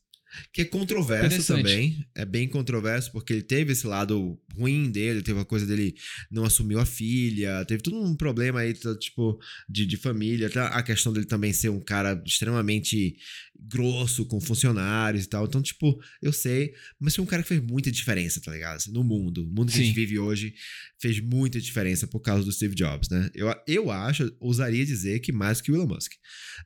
[0.53, 2.05] Que é controverso também.
[2.15, 5.95] É bem controverso, porque ele teve esse lado ruim dele, teve a coisa dele
[6.31, 9.39] não assumiu a filha, teve todo um problema aí, tá, tipo,
[9.69, 10.49] de, de família.
[10.49, 13.17] Até a questão dele também ser um cara extremamente
[13.59, 15.47] grosso com funcionários e tal.
[15.47, 18.77] Então, tipo, eu sei, mas foi um cara que fez muita diferença, tá ligado?
[18.77, 19.45] Assim, No mundo.
[19.45, 19.87] O mundo que a Sim.
[19.87, 20.55] gente vive hoje
[21.01, 23.31] fez muita diferença por causa do Steve Jobs, né?
[23.35, 26.13] Eu, eu acho, ousaria dizer que mais que o Elon Musk,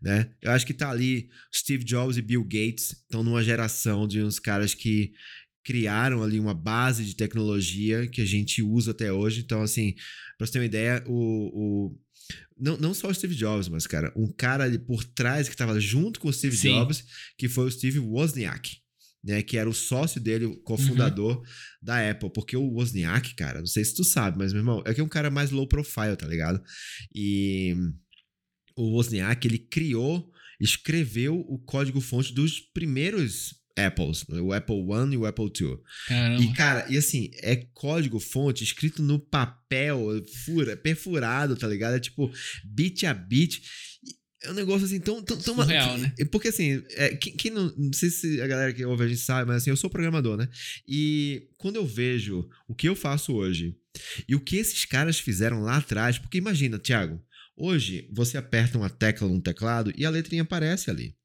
[0.03, 0.30] né?
[0.43, 4.39] Eu acho que tá ali Steve Jobs e Bill Gates estão numa geração de uns
[4.39, 5.12] caras que
[5.64, 9.41] criaram ali uma base de tecnologia que a gente usa até hoje.
[9.41, 9.95] Então, assim,
[10.39, 11.99] pra você ter uma ideia, o, o
[12.59, 15.78] não, não só o Steve Jobs, mas, cara, um cara ali por trás que tava
[15.80, 16.68] junto com o Steve Sim.
[16.68, 17.05] Jobs,
[17.36, 18.78] que foi o Steve Wozniak,
[19.22, 19.43] né?
[19.43, 21.43] Que era o sócio dele, o cofundador
[21.82, 22.30] da Apple.
[22.32, 25.05] Porque o Wozniak, cara, não sei se tu sabe, mas, meu irmão, é que é
[25.05, 26.62] um cara mais low profile, tá ligado?
[27.14, 27.74] E
[28.76, 35.26] o Wozniak, ele criou, escreveu o código-fonte dos primeiros Apples, o Apple One e o
[35.26, 35.79] Apple II.
[36.07, 36.43] Caramba.
[36.43, 40.01] E, cara, e assim, é código-fonte escrito no papel,
[40.45, 41.97] fura, perfurado, tá ligado?
[41.97, 42.31] É tipo,
[42.64, 43.62] bit a bit.
[44.43, 45.22] É um negócio assim tão.
[45.22, 46.12] tão, tão Surreal, né?
[46.31, 47.72] Porque assim, é, quem, quem não.
[47.76, 50.37] Não sei se a galera que ouve a gente sabe, mas assim, eu sou programador,
[50.37, 50.49] né?
[50.87, 53.76] E quando eu vejo o que eu faço hoje
[54.29, 57.20] e o que esses caras fizeram lá atrás, porque imagina, Thiago,
[57.57, 61.16] hoje você aperta uma tecla num teclado e a letrinha aparece ali.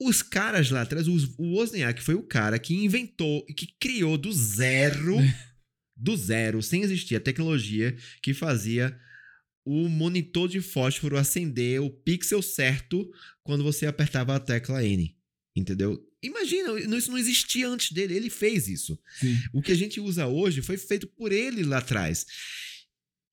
[0.00, 4.18] Os caras lá atrás, os- o Wozniak foi o cara que inventou e que criou
[4.18, 5.16] do zero,
[5.96, 8.98] do zero, sem existir a tecnologia que fazia
[9.64, 13.10] o monitor de fósforo acender o pixel certo
[13.42, 15.16] quando você apertava a tecla N.
[15.56, 15.98] Entendeu?
[16.22, 18.98] Imagina, isso não existia antes dele, ele fez isso.
[19.18, 19.36] Sim.
[19.52, 22.26] O que a gente usa hoje foi feito por ele lá atrás.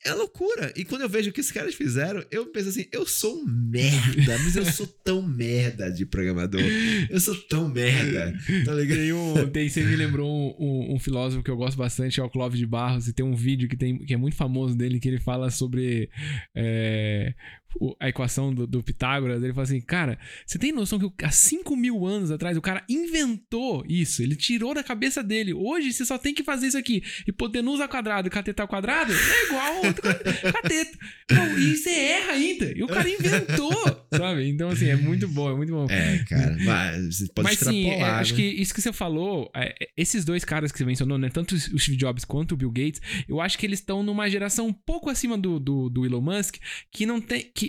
[0.05, 0.73] É loucura.
[0.75, 3.45] E quando eu vejo o que esses caras fizeram, eu penso assim: eu sou um
[3.45, 6.61] merda, mas eu sou tão merda de programador.
[7.09, 8.33] Eu sou tão merda.
[8.65, 8.97] Tá ligado?
[8.97, 10.55] Tem um, tem, você me lembrou um,
[10.91, 13.35] um- um filósofo que eu gosto bastante, é o Clóvis de Barros, e tem um
[13.35, 16.09] vídeo que, tem, que é muito famoso dele, que ele fala sobre
[16.55, 17.33] é,
[17.79, 19.43] o- a equação do, do Pitágoras.
[19.43, 22.83] Ele fala assim, cara, você tem noção que há 5 mil anos atrás o cara
[22.89, 25.53] inventou isso, ele tirou da cabeça dele.
[25.53, 27.03] Hoje você só tem que fazer isso aqui.
[27.27, 30.01] Hipotenusa ao quadrado e catetar ao quadrado é igual ao outro
[30.53, 30.97] cateto.
[31.31, 32.71] Não, e você erra ainda.
[32.77, 33.73] E o cara inventou,
[34.15, 34.47] sabe?
[34.49, 35.87] Então, assim, é muito bom, é muito bom.
[35.89, 38.37] É, cara, mas você pode Mas sim, é, acho né?
[38.39, 41.29] que isso que você falou, é, é, esses dois caras que você mencionou, né?
[41.29, 44.67] Tanto o Steve Jobs quanto o Bill Gates, eu acho que eles estão numa geração
[44.67, 46.55] um pouco acima do, do, do Elon Musk,
[46.91, 47.49] que não tem.
[47.53, 47.62] que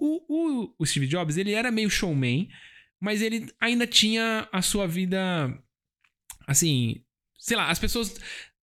[0.00, 2.48] o, o, o, Steve Jobs, ele era meio showman,
[3.00, 5.52] mas ele ainda tinha a sua vida.
[6.46, 7.02] Assim.
[7.38, 8.14] Sei lá, as pessoas.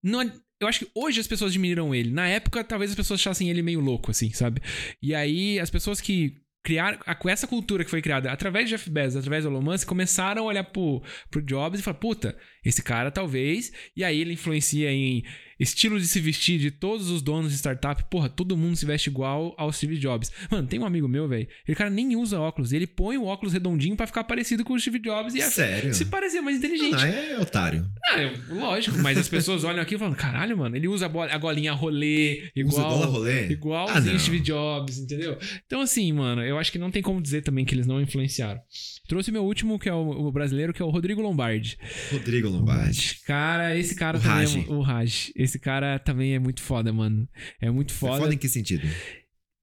[0.03, 0.21] Não,
[0.59, 2.11] eu acho que hoje as pessoas admiram ele.
[2.11, 4.61] Na época, talvez as pessoas achassem ele meio louco, assim, sabe?
[5.01, 6.99] E aí, as pessoas que criaram.
[7.19, 10.43] Com essa cultura que foi criada através de Jeff Bezos, através do Elon Musk, começaram
[10.43, 11.01] a olhar pro,
[11.31, 12.37] pro Jobs e falar: puta,
[12.67, 13.71] esse cara talvez.
[13.95, 15.23] E aí ele influencia em
[15.59, 18.03] estilo de se vestir de todos os donos de startup.
[18.11, 20.31] Porra, todo mundo se veste igual ao Steve Jobs.
[20.51, 21.47] Mano, tem um amigo meu, velho.
[21.67, 22.73] Ele cara nem usa óculos.
[22.73, 25.93] Ele põe o óculos redondinho pra ficar parecido com o Steve Jobs e é- Sério?
[25.93, 26.91] se parecer mais inteligente.
[26.91, 27.89] Não, é otário.
[28.09, 31.09] Ah, é, lógico, mas as pessoas olham aqui e falam: caralho, mano, ele usa a,
[31.09, 32.89] bola, a golinha rolê, igual.
[32.89, 33.47] gola rolê?
[33.47, 34.19] Igualzinho Ah, não.
[34.19, 35.37] Steve Jobs, entendeu?
[35.65, 38.59] Então, assim, mano, eu acho que não tem como dizer também que eles não influenciaram.
[39.07, 41.77] Trouxe meu último, que é o, o brasileiro, que é o Rodrigo Lombardi.
[42.11, 42.56] Rodrigo Lombardi.
[43.25, 44.55] Cara, esse cara O também Raj.
[44.55, 44.71] é.
[44.73, 45.31] O Raj.
[45.35, 47.27] Esse cara também é muito foda, mano.
[47.61, 48.17] É muito É foda.
[48.21, 48.87] foda em que sentido?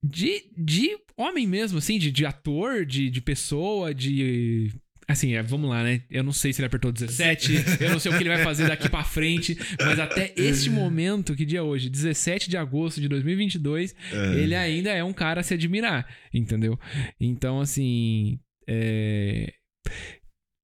[0.03, 4.71] De, de homem mesmo, assim, de, de ator, de, de pessoa, de.
[5.07, 6.01] Assim, é, vamos lá, né?
[6.09, 8.67] Eu não sei se ele apertou 17, eu não sei o que ele vai fazer
[8.67, 11.91] daqui pra frente, mas até este momento, que dia é hoje?
[11.91, 14.33] 17 de agosto de 2022, É.
[14.39, 16.79] ele ainda é um cara a se admirar, entendeu?
[17.19, 18.39] Então, assim.
[18.67, 19.53] É...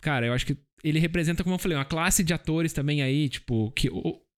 [0.01, 3.29] Cara, eu acho que ele representa, como eu falei, uma classe de atores também aí,
[3.29, 3.89] tipo, que.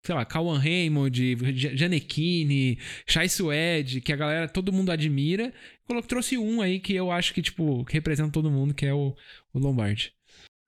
[0.06, 2.78] Sei lá, Kawan Raymond, Ja- Janequine,
[3.08, 5.54] Shai Suede, que a galera, todo mundo admira.
[5.88, 8.94] Colocou, trouxe um aí que eu acho que, tipo, que representa todo mundo, que é
[8.94, 9.16] o,
[9.54, 10.12] o Lombardi.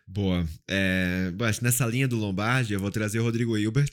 [0.07, 0.47] Boa.
[0.69, 3.91] É, mas nessa linha do Lombardi, eu vou trazer o Rodrigo Hilbert.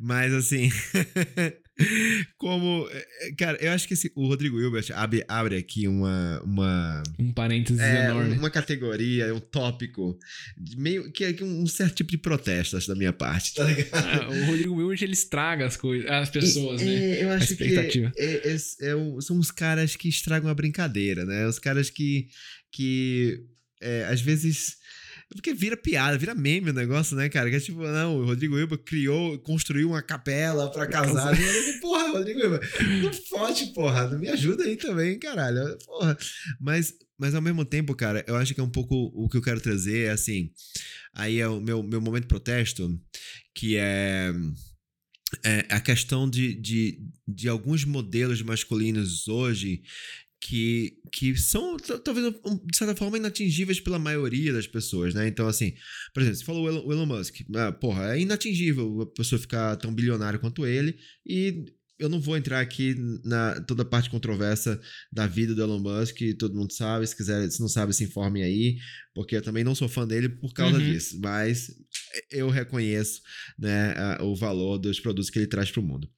[0.00, 0.70] Mas assim.
[2.36, 2.88] Como.
[2.90, 6.40] é, Cara, eu acho que esse, o Rodrigo Hilbert abre, abre aqui uma.
[6.44, 8.36] uma Um parênteses é, enorme.
[8.36, 10.18] uma categoria, um tópico,
[10.56, 13.88] de meio que é um certo tipo de protesto, acho, da minha parte, tá ligado?
[13.94, 17.24] Ah, o Rodrigo Wilbert, ele estraga as coisas, as pessoas, É, né?
[17.24, 21.46] eu A acho que é- é- é são os caras que estragam a brincadeira, né?
[21.46, 22.28] Os caras que,
[22.70, 23.40] que
[23.80, 24.76] é, às vezes.
[25.34, 27.50] Porque vira piada, vira meme o negócio, né, cara?
[27.50, 31.32] Que é tipo, não, o Rodrigo Hilbert criou, construiu uma capela pra casar.
[31.38, 32.68] E porra, Rodrigo Hilbert,
[33.02, 35.76] não fode, porra, não me ajuda aí também, caralho.
[35.84, 36.16] Porra.
[36.60, 39.42] Mas, mas ao mesmo tempo, cara, eu acho que é um pouco o que eu
[39.42, 40.50] quero trazer, é assim.
[41.14, 42.98] Aí é o meu, meu momento de protesto,
[43.54, 44.32] que é
[45.44, 49.82] é, a questão de, de, de alguns modelos masculinos hoje
[50.44, 52.34] que, que são, talvez,
[52.66, 55.28] de certa forma, inatingíveis pela maioria das pessoas, né?
[55.28, 55.72] Então, assim,
[56.12, 57.36] por exemplo, você falou o Elon, o Elon Musk.
[57.54, 61.64] Ah, porra, é inatingível a pessoa ficar tão bilionária quanto ele e
[61.96, 64.80] eu não vou entrar aqui na toda a parte controversa
[65.12, 68.42] da vida do Elon Musk, todo mundo sabe, se quiser, se não sabe, se informem
[68.42, 68.76] aí,
[69.14, 70.82] porque eu também não sou fã dele por causa Uhum.
[70.92, 71.70] disso, mas
[72.32, 73.20] eu reconheço
[73.56, 76.10] né, a- o valor dos produtos que ele traz para o mundo.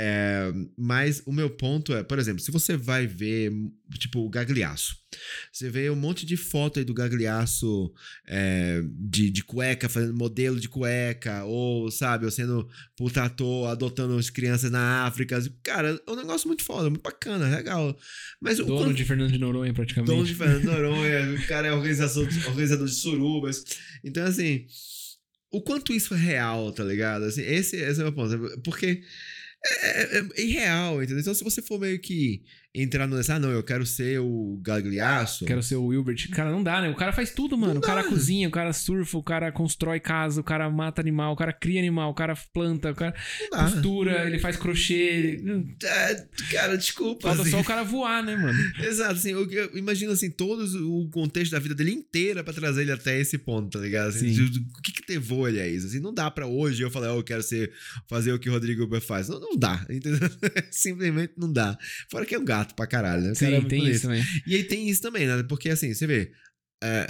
[0.00, 3.50] É, mas o meu ponto é, por exemplo, se você vai ver,
[3.98, 4.96] tipo, o Gagliasso,
[5.52, 7.92] você vê um monte de foto aí do Gagliasso
[8.28, 14.16] é, de, de cueca, fazendo modelo de cueca, ou, sabe, ou sendo puta ator, adotando
[14.16, 15.42] as crianças na África.
[15.64, 17.98] Cara, é um negócio muito foda, muito bacana, legal.
[18.40, 20.12] Mas o Dono quanto- de Fernando de Noronha, praticamente.
[20.14, 23.64] Dono de Fernando de Noronha, o cara é organizador, organizador de surubas.
[24.04, 24.64] Então, assim,
[25.50, 27.24] o quanto isso é real, tá ligado?
[27.24, 28.60] Assim, esse, esse é o meu ponto.
[28.62, 29.02] Porque
[29.66, 31.20] é, é- é irreal, entendeu?
[31.20, 32.42] Então, se você for meio que
[32.74, 35.44] entrar nessa, ah, não, eu quero ser o Gagliasso.
[35.44, 36.28] Quero ser o Wilbert.
[36.30, 36.90] Cara, não dá, né?
[36.90, 37.78] O cara faz tudo, mano.
[37.78, 41.36] O cara cozinha, o cara surfa, o cara constrói casa, o cara mata animal, o
[41.36, 43.14] cara cria animal, o cara planta, o cara
[43.50, 43.64] Não dá.
[43.70, 44.94] costura, ele faz crochê.
[44.94, 45.76] Ele...
[45.82, 47.28] É, cara, desculpa.
[47.28, 47.50] Falta assim.
[47.50, 48.58] só o cara voar, né, mano?
[48.84, 52.82] Exato, assim, eu, eu imagino assim, todo o contexto da vida dele inteira pra trazer
[52.82, 54.08] ele até esse ponto, tá ligado?
[54.08, 54.44] Assim, Sim.
[54.44, 55.86] de- o que que levou ele a isso?
[55.86, 57.72] Assim, não dá pra hoje eu falar, oh, eu quero ser,
[58.06, 59.28] fazer o que o Rodrigo Uber faz.
[59.28, 60.28] Não, não dá, entendeu?
[60.70, 61.76] Simplesmente não dá.
[62.10, 63.28] Fora que é um gato pra caralho, né?
[63.28, 64.24] O é Sim, tem isso também.
[64.46, 65.42] E aí tem isso também, né?
[65.44, 66.32] Porque assim, você vê.
[66.82, 67.06] é,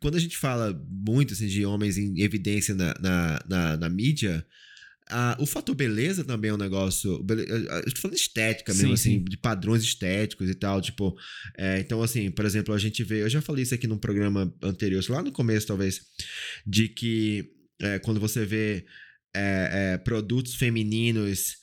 [0.00, 4.44] quando a gente fala muito assim, de homens em evidência na, na, na, na mídia,
[5.38, 7.22] o fator beleza também é um negócio.
[7.22, 9.24] bele- Eu tô falando de estética mesmo, Sim, assim, sim.
[9.24, 10.80] de padrões estéticos e tal.
[10.80, 11.14] Tipo,
[11.58, 13.22] é, então, assim, por exemplo, a gente vê.
[13.22, 16.00] Eu já falei isso aqui num programa anterior, lá no começo, talvez,
[16.66, 17.50] de que
[17.82, 18.86] é, quando você vê
[19.34, 21.56] é, é, produtos femininos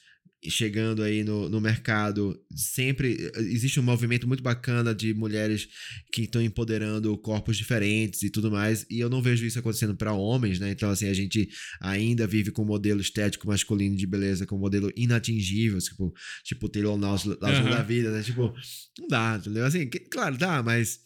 [0.50, 5.68] chegando aí no, no mercado, sempre eh, existe um movimento muito bacana de mulheres
[6.12, 10.14] que estão empoderando corpos diferentes e tudo mais, e eu não vejo isso acontecendo para
[10.14, 10.72] homens, né?
[10.72, 11.50] Então, assim, a gente
[11.82, 16.70] ainda vive com um modelo estético masculino de beleza, com um modelo inatingível, tipo, tipo
[16.70, 17.70] Taylor Lautner Aham.
[17.70, 18.22] da vida, né?
[18.22, 18.54] Tipo,
[19.00, 19.66] não dá, entendeu?
[19.66, 21.00] Assim, claro, dá, mas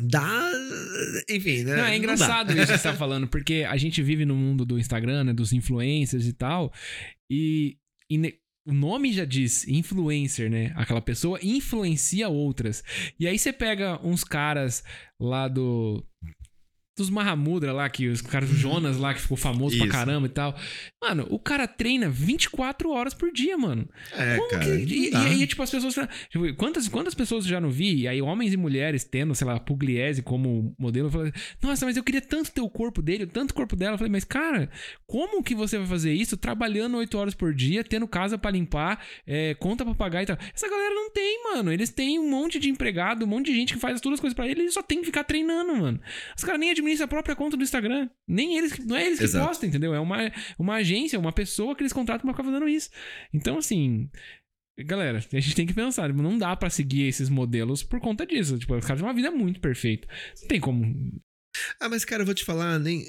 [0.00, 0.50] dá,
[1.28, 1.76] enfim, né?
[1.76, 4.78] Não, é engraçado isso que você tá falando, porque a gente vive no mundo do
[4.78, 6.72] Instagram, né, dos influencers e tal,
[7.30, 7.76] e,
[8.10, 8.38] e
[8.68, 10.72] o nome já diz influencer, né?
[10.76, 12.84] Aquela pessoa influencia outras.
[13.18, 14.84] E aí você pega uns caras
[15.18, 16.04] lá do
[16.98, 19.96] dos Mahamudra lá, que os caras do Jonas lá, que ficou famoso pra Isso.
[19.96, 20.54] caramba e tal.
[21.02, 23.88] Mano, o cara treina 24 horas por dia, mano.
[24.12, 24.64] É, Como cara.
[24.64, 25.20] que- não e, e dá.
[25.22, 25.94] aí, tipo, as pessoas.
[26.28, 28.00] Tipo, quantas, quantas pessoas eu já não vi?
[28.02, 31.10] E aí, homens e mulheres tendo, sei lá, Pugliese como modelo.
[31.10, 31.32] Falei,
[31.62, 33.94] nossa, mas eu queria tanto ter o corpo dele, tanto o corpo dela.
[33.94, 34.68] Eu falei, mas, cara,
[35.06, 39.04] como que você vai fazer isso trabalhando 8 horas por dia, tendo casa pra limpar,
[39.26, 40.36] é, conta pra pagar e tal?
[40.54, 41.72] Essa galera não tem, mano.
[41.72, 44.34] Eles têm um monte de empregado, um monte de gente que faz todas as coisas
[44.34, 46.00] pra eles, eles só tem que ficar treinando, mano.
[46.36, 48.08] Os caras nem administram a própria conta do Instagram.
[48.26, 49.46] Nem eles, que- não é eles que Exato.
[49.46, 49.94] postam, entendeu?
[49.94, 52.90] É uma, uma agência, uma pessoa que eles contratam pra ficar fazendo isso.
[53.32, 54.08] Então, assim.
[54.80, 58.56] Galera, a gente tem que pensar, não dá pra seguir esses modelos por conta disso.
[58.58, 60.06] Tipo, os caras têm uma vida muito perfeita.
[60.40, 61.20] Não tem como.
[61.80, 63.04] Ah, mas, cara, eu vou te falar, nem.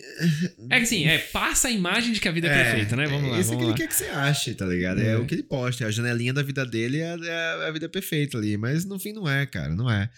[0.71, 3.05] É que assim, é, passa a imagem de que a vida é, É, perfeita, né?
[3.05, 4.99] Vamos lá, Esse vamos que ele quer que você ache, tá ligado?
[4.99, 5.09] É.
[5.11, 5.17] É.
[5.17, 5.85] o que ele posta.
[5.85, 8.57] A janelinha da vida dele é, é a vida perfeita ali.
[8.57, 9.75] Mas no fim não é, cara.
[9.75, 10.09] Não é.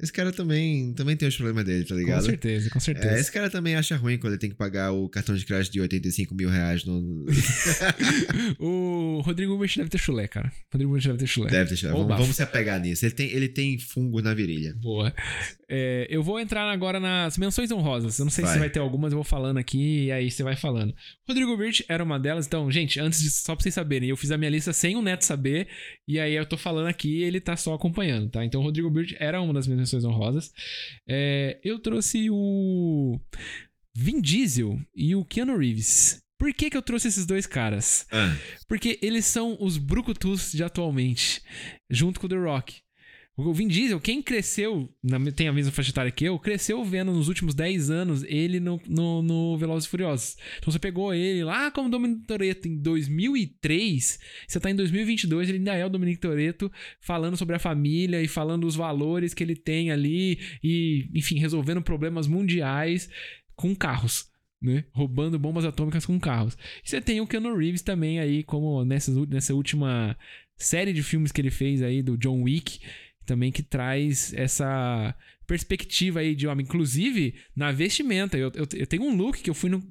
[0.00, 2.24] Esse cara também, também tem os problemas dele, tá Com ligado?
[2.24, 3.18] certeza, com É, certeza.
[3.18, 5.80] esse cara também acha ruim quando ele tem que pagar o cartão de crédito de
[5.80, 7.26] 85 mil reais no.
[8.58, 10.48] O Rodrigo Ubert deve ter chulé, cara.
[10.48, 11.50] O Rodrigo Ubert deve ter chulé.
[11.50, 11.92] Deve deixar.
[11.94, 13.04] Ou Vamos, vamos se apegar nisso.
[13.04, 14.74] Ele tem, ele tem fungo na virilha.
[14.76, 15.12] Boa.
[15.68, 18.18] É, eu vou entrar agora nas menções honrosas.
[18.18, 18.58] Eu não sei se Vai.
[18.60, 20.94] vai ter algumas, eu vou falando aqui e aí você vai falando.
[21.26, 22.46] Rodrigo Birch era uma delas.
[22.46, 25.02] Então, gente, antes de só pra vocês saberem, eu fiz a minha lista sem o
[25.02, 25.68] Neto saber
[26.06, 28.44] e aí eu tô falando aqui e ele tá só acompanhando, tá?
[28.44, 30.52] Então, o Rodrigo Birch era uma das minhas menções honrosas.
[31.06, 33.18] É, eu trouxe o
[33.94, 36.22] Vin Diesel e o Keanu Reeves.
[36.38, 38.06] Por que, que eu trouxe esses dois caras?
[38.12, 38.36] Ah,
[38.68, 41.42] Porque eles são os brucutus de atualmente,
[41.90, 42.76] junto com o The Rock.
[43.40, 44.92] O Vin Diesel, quem cresceu,
[45.36, 48.80] tem a mesma faixa etária que eu, cresceu vendo nos últimos 10 anos ele no,
[48.88, 50.36] no, no Velozes e Furiosos.
[50.58, 55.58] Então você pegou ele lá como Dominic Toretto em 2003, você tá em 2022, ele
[55.58, 56.68] ainda é o Dominic Toretto
[57.00, 61.80] falando sobre a família e falando os valores que ele tem ali e, enfim, resolvendo
[61.80, 63.08] problemas mundiais
[63.54, 64.26] com carros.
[64.60, 64.84] Né?
[64.90, 66.58] Roubando bombas atômicas com carros.
[66.84, 70.18] E você tem o Keanu Reeves também aí, como nessas, nessa última
[70.56, 72.80] série de filmes que ele fez aí do John Wick,
[73.28, 75.14] também que traz essa
[75.46, 76.64] perspectiva aí de homem.
[76.64, 78.36] Inclusive, na vestimenta.
[78.36, 79.82] Eu, eu, eu tenho um look que eu fui no.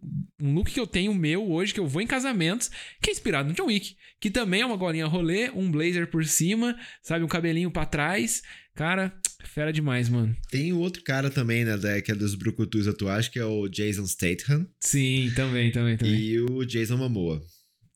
[0.42, 2.70] Um look que eu tenho meu hoje, que eu vou em casamentos,
[3.02, 3.96] que é inspirado no John Wick.
[4.20, 7.24] Que também é uma golinha rolê, um blazer por cima, sabe?
[7.24, 8.42] Um cabelinho pra trás.
[8.76, 9.12] Cara,
[9.46, 10.36] fera demais, mano.
[10.52, 14.06] tem outro cara também, né, da- que é dos brucutus atuais, que é o Jason
[14.06, 16.14] Statham Sim, também, também, também.
[16.16, 17.42] e o Jason Momoa.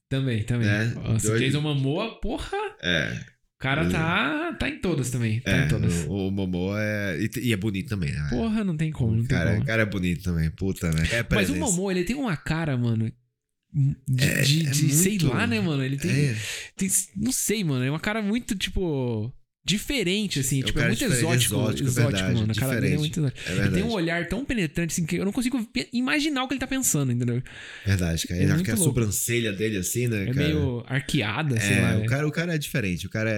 [0.10, 0.68] Também, também.
[0.68, 2.50] É, Nossa, dois- Jason Momoa, porra.
[2.82, 3.16] É,
[3.62, 5.39] cara tá, tá em todas também.
[5.41, 6.05] Tá é em todas.
[6.05, 7.18] o, o Momoa é...
[7.22, 8.28] E, e é bonito também, né?
[8.30, 9.62] Porra, não tem como, não tem cara, como.
[9.64, 11.03] o cara é bonito também, puta, né?
[11.12, 11.55] É Mas o.
[11.55, 13.12] Momoa, ele tem uma cara, mano.
[13.74, 15.82] De, É- de- é de- sei lá, né, mano?
[15.84, 16.36] Ele tem, É.
[16.76, 17.86] tem- Não sei, mano.
[17.86, 19.34] É uma cara muito, tipo.
[19.64, 20.62] Diferente, assim.
[20.62, 21.34] É tipo, é muito exótico.
[21.55, 22.55] exótico, Exótico, verdade, mano.
[22.55, 23.49] Cara é muito exótico.
[23.51, 26.53] É ele tem um olhar tão penetrante, assim, que eu não consigo imaginar o que
[26.55, 27.41] ele tá pensando, entendeu?
[27.86, 28.39] Verdade, cara.
[28.39, 30.47] É Ele- muito a sobrancelha dele, assim, né, É cara?
[30.47, 31.97] meio arqueada, sei É, lá.
[31.99, 32.05] o é.
[32.07, 33.34] cara, o cara é diferente, o cara é,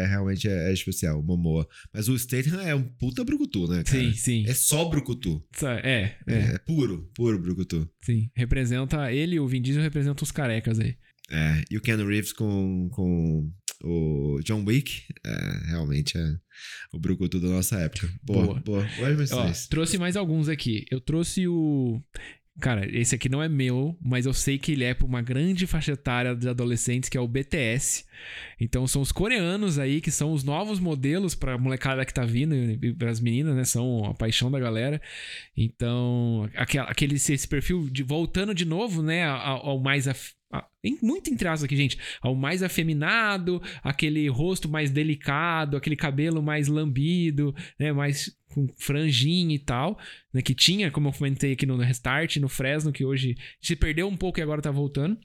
[0.00, 1.68] é- é realmente é, é especial, o Momoa.
[1.92, 3.98] Mas o Statham é um puta brucutu, né, cara?
[3.98, 4.44] Sim, sim.
[4.46, 5.44] É só brucutu.
[5.62, 7.86] É, é, É, é puro, puro brucutu.
[8.02, 8.30] sim.
[8.34, 9.12] Representa.
[9.12, 10.96] Ele e o Vin Diesel representam os carecas aí.
[11.30, 13.50] É, e o Keanu Reeves com, com
[13.82, 16.36] o John Wick, é, realmente é
[16.92, 18.08] o brucutu da nossa época.
[18.22, 18.60] Boa, Boa.
[18.60, 18.86] boa.
[19.32, 20.84] Ó, trouxe mais alguns aqui.
[20.90, 22.02] Eu trouxe o.
[22.58, 25.66] Cara, esse aqui não é meu, mas eu sei que ele é pra uma grande
[25.66, 28.06] faixa etária de adolescentes, que é o BTS.
[28.58, 32.54] Então são os coreanos aí, que são os novos modelos pra molecada que tá vindo,
[32.54, 33.64] e pras meninas, né?
[33.64, 35.02] São a paixão da galera.
[35.54, 39.24] Então, aquele, esse perfil de voltando de novo, né?
[39.26, 40.06] Ao, ao mais.
[41.02, 41.98] Muito entre aspas aqui, gente.
[42.20, 47.92] Ao mais afeminado, aquele rosto mais delicado, aquele cabelo mais lambido, né?
[47.92, 49.98] Mais com franjinha e tal,
[50.32, 50.40] né?
[50.42, 54.16] Que tinha, como eu comentei aqui no Restart, no Fresno, que hoje se perdeu um
[54.16, 55.18] pouco e agora tá voltando.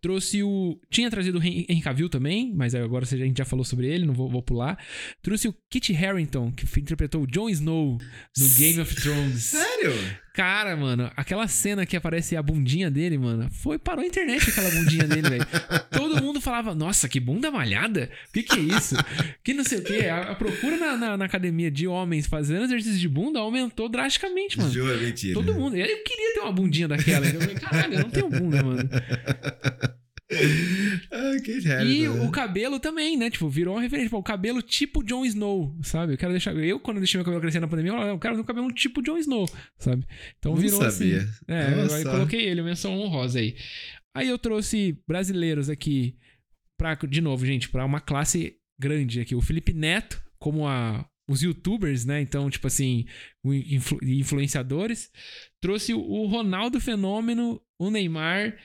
[0.00, 0.78] Trouxe o.
[0.90, 4.06] Tinha trazido o Hen- Henry Cavill também, mas agora a gente já falou sobre ele,
[4.06, 4.78] não vou, vou pular.
[5.22, 7.98] Trouxe o Kit Harington, que interpretou o Jon Snow
[8.38, 9.42] no Game of Thrones.
[9.56, 9.92] Sério?
[10.38, 14.70] Cara, mano, aquela cena que aparece a bundinha dele, mano, foi parou a internet aquela
[14.70, 15.46] bundinha dele, velho.
[15.90, 18.08] Todo mundo falava, nossa, que bunda malhada?
[18.28, 18.94] O que que é isso?
[19.42, 20.06] Que não sei o quê.
[20.06, 24.56] A, a procura na, na- na academia de homens fazendo exercício de bunda aumentou drasticamente,
[24.58, 24.70] mano.
[24.72, 25.34] Juro, mentira.
[25.34, 25.74] Todo mundo.
[25.76, 27.26] Eu queria ter uma bundinha daquela.
[27.26, 28.88] Eu falei, caralho, eu não tenho bunda, mano.
[31.10, 32.30] Ah, que E Harington, o né?
[32.30, 33.30] cabelo também, né?
[33.30, 34.10] Tipo, virou uma referência.
[34.10, 36.12] Pô, o cabelo tipo Jon Snow, sabe?
[36.14, 36.54] Eu quero deixar.
[36.56, 39.02] Eu, quando deixei meu cabelo crescer na pandemia, eu, eu quero ter um cabelo tipo
[39.02, 39.46] Jon Snow,
[39.78, 40.06] sabe?
[40.38, 41.22] Então Não virou sabia.
[41.22, 41.32] assim.
[41.48, 43.56] É, eu aí coloquei ele, menção honrosa aí.
[44.14, 46.16] Aí eu trouxe brasileiros aqui,
[46.76, 49.34] pra, de novo, gente, pra uma classe grande aqui.
[49.34, 52.20] O Felipe Neto, como a, os youtubers, né?
[52.20, 53.06] Então, tipo assim,
[53.44, 55.10] influ- influenciadores.
[55.60, 58.56] Trouxe o Ronaldo Fenômeno, o Neymar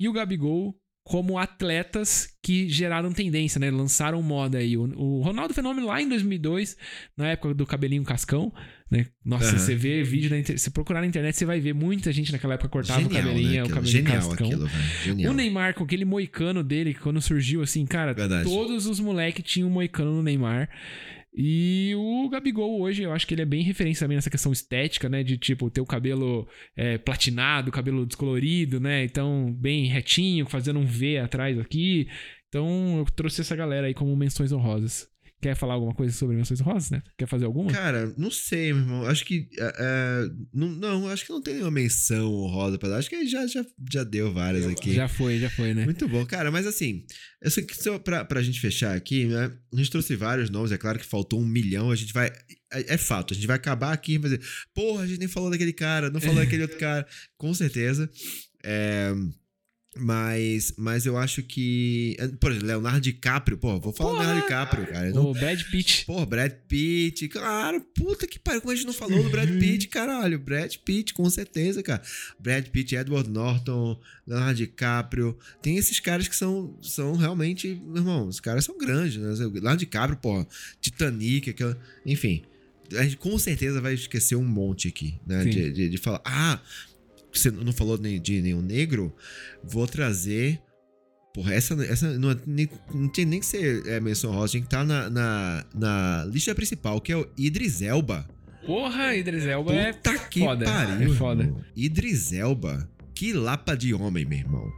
[0.00, 0.78] e o Gabigol
[1.08, 3.70] como atletas que geraram tendência, né?
[3.70, 4.76] Lançaram moda aí.
[4.76, 6.76] O, o Ronaldo Fenômeno lá em 2002,
[7.16, 8.52] na época do cabelinho cascão,
[8.90, 9.06] né?
[9.24, 9.58] Nossa, Aham.
[9.58, 12.54] você vê vídeo na internet, se procurar na internet, você vai ver muita gente naquela
[12.54, 14.46] época cortava Genial, o cabelinho, né, o cabelinho Genial cascão.
[14.46, 14.70] aquilo.
[15.02, 15.32] Genial.
[15.32, 18.44] O Neymar com aquele moicano dele, que quando surgiu assim, cara, Verdade.
[18.46, 20.68] todos os moleques tinham um moicano no Neymar.
[21.40, 25.08] E o Gabigol hoje, eu acho que ele é bem referência também nessa questão estética,
[25.08, 25.22] né?
[25.22, 29.04] De tipo, ter o cabelo é, platinado, cabelo descolorido, né?
[29.04, 32.08] Então, bem retinho, fazendo um V atrás aqui.
[32.48, 35.08] Então, eu trouxe essa galera aí como menções honrosas.
[35.40, 37.00] Quer falar alguma coisa sobre menções honrosas, né?
[37.16, 37.70] Quer fazer alguma?
[37.70, 39.06] Cara, não sei, meu irmão.
[39.06, 39.48] Acho que.
[39.56, 42.96] é, é, não, não, acho que não tem nenhuma menção honrosa pra dar.
[42.96, 44.92] Acho que já, já, já deu várias aqui.
[44.92, 45.84] Já foi, já foi, né?
[45.84, 46.50] Muito bom, cara.
[46.50, 47.04] Mas assim,
[47.40, 49.52] eu sei que só pra, pra gente fechar aqui, né?
[49.72, 51.92] A gente trouxe vários nomes, é claro que faltou um milhão.
[51.92, 52.32] A gente vai.
[52.72, 55.28] É, é fato, a gente vai acabar aqui e vai dizer, porra, a gente nem
[55.28, 57.06] falou daquele cara, não falou daquele outro cara.
[57.36, 58.10] Com certeza.
[58.64, 59.12] É.
[59.98, 62.16] Mas, mas eu acho que.
[62.40, 65.20] Por exemplo, Leonardo DiCaprio, pô, vou falar do Leonardo DiCaprio, cara.
[65.20, 66.04] O Brad Pitt.
[66.06, 69.88] Porra, Brad Pitt, claro, puta que pariu, como a gente não falou do Brad Pitt,
[69.88, 72.02] caralho, Brad Pitt, com certeza, cara.
[72.38, 78.28] Brad Pitt, Edward Norton, Leonardo DiCaprio, tem esses caras que são, são realmente, meu irmão,
[78.28, 79.28] os caras são grandes, né?
[79.52, 80.46] Leonardo DiCaprio, porra,
[80.80, 82.42] Titanic, aquela, enfim,
[82.96, 86.60] a gente com certeza vai esquecer um monte aqui, né, de, de, de falar, ah,
[87.38, 89.14] você não falou de, nenhum negro,
[89.64, 90.60] vou trazer.
[91.34, 94.60] Porra, essa, essa não, é nem- não tem nem que ser é, menção rosa, tem
[94.62, 98.28] que estar na, na, na lista principal, que é o Idris Elba.
[98.66, 100.64] Porra, Idris Elba é Puta que foda.
[100.64, 101.12] pariu.
[101.12, 101.42] É foda.
[101.44, 101.64] irmão.
[101.76, 102.88] Idris Elba.
[103.14, 104.70] Que lapa de homem, meu irmão.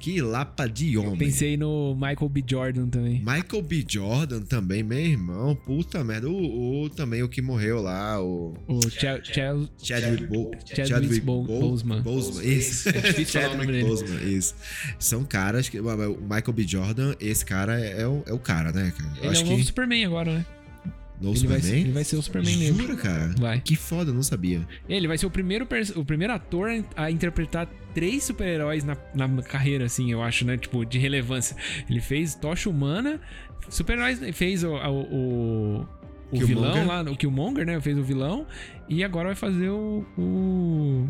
[0.00, 1.18] Que lapa de homem.
[1.18, 2.42] Pensei no Michael B.
[2.46, 3.18] Jordan também.
[3.18, 3.84] Michael B.
[3.86, 5.54] Jordan também, meu irmão.
[5.54, 6.26] Puta merda.
[6.28, 12.00] O, o- também o que morreu lá, o O Chadwick, Bo Chadwick Bo- Bo- Boseman.
[12.02, 12.88] Boseman, isso.
[12.88, 13.88] É difícil falar o nome Chadwick dele.
[13.88, 14.54] Boseman, isso.
[14.98, 15.78] São caras que.
[15.78, 15.84] O
[16.22, 16.66] Michael B.
[16.66, 19.10] Jordan, esse cara é, é o, é o cara, né, cara?
[19.16, 19.50] Eu ele é acho o que.
[19.50, 20.46] novo Superman agora, né?
[21.20, 21.80] No ele, vai, Superman?
[21.82, 22.78] ele vai ser o Superman negro.
[22.80, 23.34] Jura, cara?
[23.38, 23.60] Vai.
[23.60, 24.66] Que foda, eu não sabia.
[24.88, 29.84] Ele vai ser o primeiro, o primeiro ator a interpretar três super-heróis na, na carreira,
[29.84, 30.56] assim, eu acho, né?
[30.56, 31.56] Tipo, de relevância.
[31.88, 33.20] Ele fez Tocha Humana,
[33.68, 35.86] super-heróis, fez o, o, o,
[36.32, 37.80] o vilão lá, o Killmonger, né?
[37.80, 38.46] Fez o vilão.
[38.88, 40.04] E agora vai fazer o.
[40.18, 41.08] O,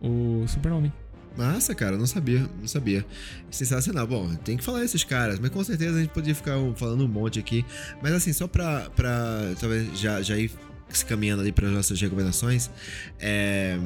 [0.00, 0.92] o Super-Homem.
[1.36, 3.04] Massa, cara, não sabia, não sabia.
[3.50, 4.06] Sensacional.
[4.06, 7.08] Bom, tem que falar esses caras, mas com certeza a gente podia ficar falando um
[7.08, 7.64] monte aqui.
[8.00, 10.52] Mas assim, só pra, pra talvez já, já ir
[10.88, 12.70] se caminhando ali para nossas recomendações,
[13.18, 13.76] é.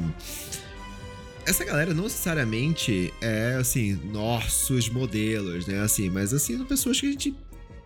[1.49, 5.81] Essa galera não necessariamente é, assim, nossos modelos, né?
[5.81, 7.35] Assim, mas assim, são pessoas que a gente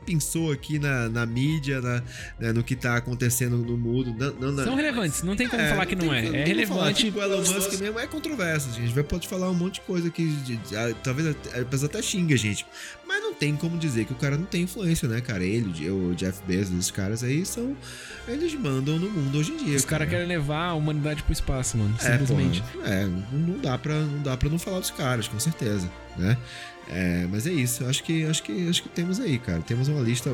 [0.04, 2.02] pensou aqui na, na mídia, na,
[2.38, 4.14] né, no que tá acontecendo no mundo.
[4.38, 6.22] Não, não, São relevantes, não tem como é, falar que não tem- é.
[6.22, 6.82] tem É falar.
[6.84, 7.04] relevante.
[7.04, 8.68] Tipo, Elon Musk mesmo é controverso.
[8.70, 11.60] A gente vai, pode falar um monte de coisa que de- de- ah, talvez até-
[11.60, 12.66] a pessoa até xinga a gente.
[13.06, 15.44] Mas não tem como dizer que o cara não tem influência, né, cara?
[15.44, 17.76] Ele, o Jeff Bezos, esses caras aí são.
[18.26, 19.76] Eles mandam no mundo hoje em dia.
[19.76, 21.94] Os caras querem levar a humanidade pro espaço, mano.
[22.00, 22.62] É, Simplesmente.
[22.62, 26.36] porra, é, não dá pra não dá para não falar dos caras, com certeza, né?
[26.90, 29.60] É, mas é isso, acho que acho que acho que temos aí, cara.
[29.62, 30.30] Temos uma lista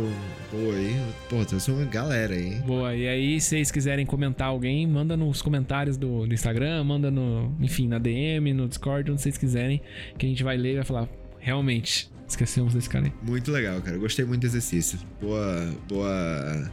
[0.51, 0.99] boa aí.
[1.29, 2.55] Pô, temos uma galera aí.
[2.55, 2.63] hein?
[2.67, 7.11] Boa, e aí, se vocês quiserem comentar alguém, manda nos comentários do, do Instagram, manda
[7.11, 9.81] no, enfim, na DM, no Discord, onde vocês quiserem,
[10.17, 11.09] que a gente vai ler e vai falar,
[11.39, 13.13] realmente, esquecemos desse cara aí.
[13.23, 13.97] Muito legal, cara.
[13.99, 14.99] Gostei muito do exercício.
[15.21, 16.71] Boa, boa,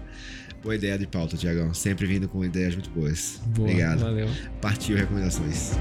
[0.64, 1.74] boa ideia de pauta, Tiagão.
[1.74, 3.42] Sempre vindo com ideias muito boas.
[3.48, 4.00] Boa, Obrigado.
[4.00, 4.30] valeu.
[4.62, 5.74] Partiu recomendações.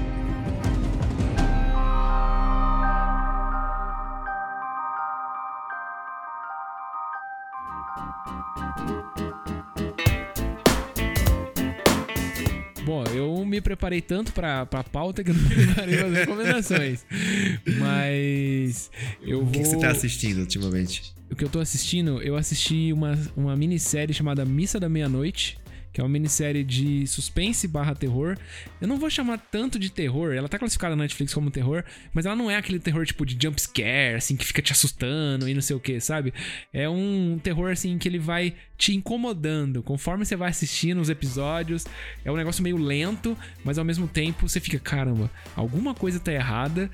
[13.55, 17.05] Me preparei tanto pra, pra pauta que eu não preparei as recomendações.
[17.79, 18.91] Mas
[19.21, 19.47] eu vou.
[19.47, 21.13] O que, que você tá assistindo ultimamente?
[21.31, 25.57] O que eu tô assistindo, eu assisti uma, uma minissérie chamada Missa da Meia-Noite,
[25.95, 28.37] que é uma minissérie de suspense barra terror.
[28.81, 32.25] Eu não vou chamar tanto de terror, ela tá classificada na Netflix como terror, mas
[32.25, 35.53] ela não é aquele terror tipo de jump scare, assim, que fica te assustando e
[35.53, 36.33] não sei o que, sabe?
[36.73, 41.85] É um terror, assim, que ele vai te incomodando conforme você vai assistindo os episódios.
[42.25, 46.33] É um negócio meio lento, mas ao mesmo tempo você fica, caramba, alguma coisa tá
[46.33, 46.91] errada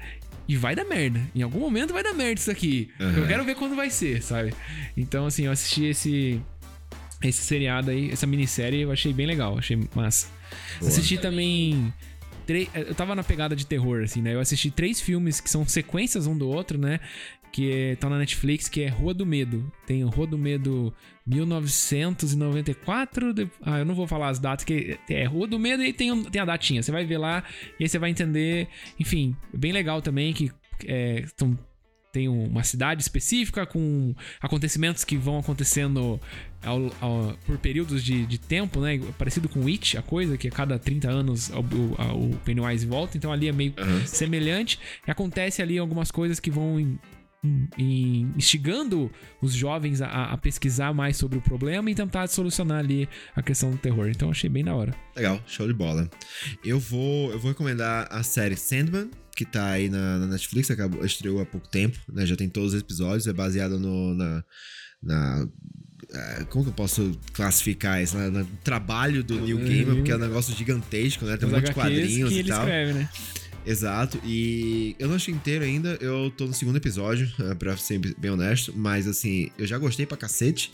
[0.47, 1.19] e vai dar merda.
[1.33, 2.91] Em algum momento vai dar merda isso aqui.
[3.17, 4.53] Eu quero ver quando vai ser, sabe?
[4.95, 6.39] Então, assim, eu assisti esse.
[7.23, 10.27] Esse seriado aí, essa minissérie, eu achei bem legal, achei massa.
[10.81, 11.93] Assisti também.
[12.47, 14.33] tre- Eu tava na pegada de terror, assim, né?
[14.33, 16.99] Eu assisti três filmes que são sequências um do outro, né?
[17.51, 19.71] Que estão na Netflix, que é Rua do Medo.
[19.85, 20.93] Tem Rua do Medo
[21.25, 23.33] 1994.
[23.33, 26.11] de- Ah, eu não vou falar as datas, que é Rua do Medo e tem,
[26.11, 26.81] um- tem a datinha.
[26.81, 27.43] Você vai ver lá
[27.79, 28.67] e aí você vai entender.
[28.99, 30.51] Enfim, bem legal também que
[30.85, 31.57] é, tão-
[32.11, 36.19] tem uma cidade específica com acontecimentos que vão acontecendo
[36.63, 38.99] ao- ao- por períodos de, de tempo, né?
[39.17, 43.17] Parecido com It, a coisa, que a cada 30 anos o, Pennywise volta.
[43.17, 43.73] Então ali é meio
[44.05, 44.77] semelhante.
[45.07, 46.99] E acontece ali algumas coisas que vão em-
[47.77, 53.07] em- instigando os jovens a, a pesquisar mais sobre o problema e tentar solucionar ali
[53.35, 54.07] a questão do terror.
[54.09, 54.93] Então achei bem da hora.
[55.15, 56.09] Legal, show de bola.
[56.63, 59.09] Eu vou, eu vou recomendar a série Sandman,
[59.43, 62.25] que tá aí na, na Netflix, acabou, estreou há pouco tempo, né?
[62.25, 64.43] Já tem todos os episódios, é baseado no, na,
[65.01, 65.47] na
[66.13, 68.15] é, como que eu posso classificar isso?
[68.17, 71.37] No, trabalho do Neil Gaiman, porque é um negócio gigantesco, né?
[71.37, 72.59] Tem um monte de quadrinhos e tal.
[72.59, 73.09] escreve, né?
[73.65, 77.99] Exato, e eu não achei inteiro ainda, eu tô no segundo episódio, eh, pra ser
[78.17, 80.71] bem honesto, mas assim, eu já gostei pra cacete.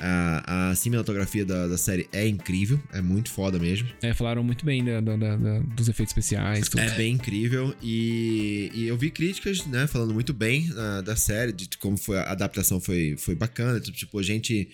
[0.00, 3.88] A, a cinematografia da, da série é incrível, é muito foda mesmo.
[4.00, 6.80] É, falaram muito bem da- da- dos efeitos especiais, tudo.
[6.80, 11.52] É bem incrível e, e eu vi críticas, né, falando muito bem ah, da série,
[11.52, 14.68] de como foi a adaptação foi, foi bacana, tipo, tipo, gente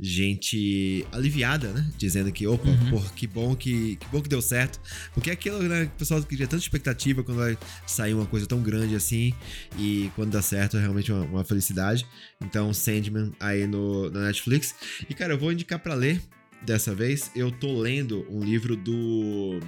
[0.00, 4.80] gente aliviada, né, dizendo que, opa, porra, que bom que, que bom que deu certo,
[5.12, 8.46] porque é aquilo, né, que o pessoal cria tanta expectativa quando vai sair uma coisa
[8.46, 9.34] tão grande assim
[9.78, 12.06] e quando dá certo é realmente uma, uma felicidade.
[12.40, 14.74] Então, Sandman aí no, na Netflix.
[15.08, 16.20] E, cara, eu vou indicar pra ler
[16.62, 19.60] dessa vez, eu tô lendo um livro do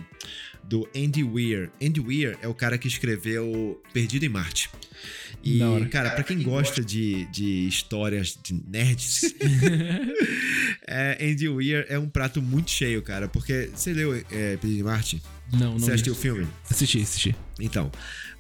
[0.63, 1.71] do Andy Weir.
[1.83, 4.71] Andy Weir é o cara que escreveu Perdido em Marte.
[5.45, 5.59] E,
[5.91, 9.23] cara, pra quem gosta de, de histórias de nerds,
[10.87, 13.27] é, Andy Weir é um prato muito cheio, cara.
[13.27, 15.23] Porque você leu é, Perdido em Marte?
[15.53, 15.79] Não, não.
[15.79, 16.47] Você assistiu o filme?
[16.71, 17.37] Assisti, assisti.
[17.59, 17.91] Então,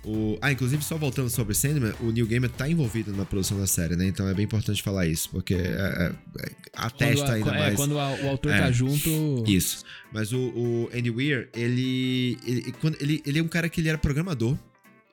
[0.04, 0.36] o...
[0.40, 3.94] Ah, inclusive, só voltando sobre Sandman, o Neil Gaiman tá envolvido na produção da série,
[3.96, 4.06] né?
[4.06, 7.58] Então é bem importante falar isso, porque é, é, é, atesta Quando a- ainda é,
[7.58, 7.76] mais...
[7.76, 8.58] quando a- o autor É.
[8.58, 9.44] tá junto.
[9.46, 9.84] Isso.
[10.12, 13.88] Mas o, o Andy Weir, ele, ele, quando, ele, ele é um cara que ele
[13.88, 14.56] era programador.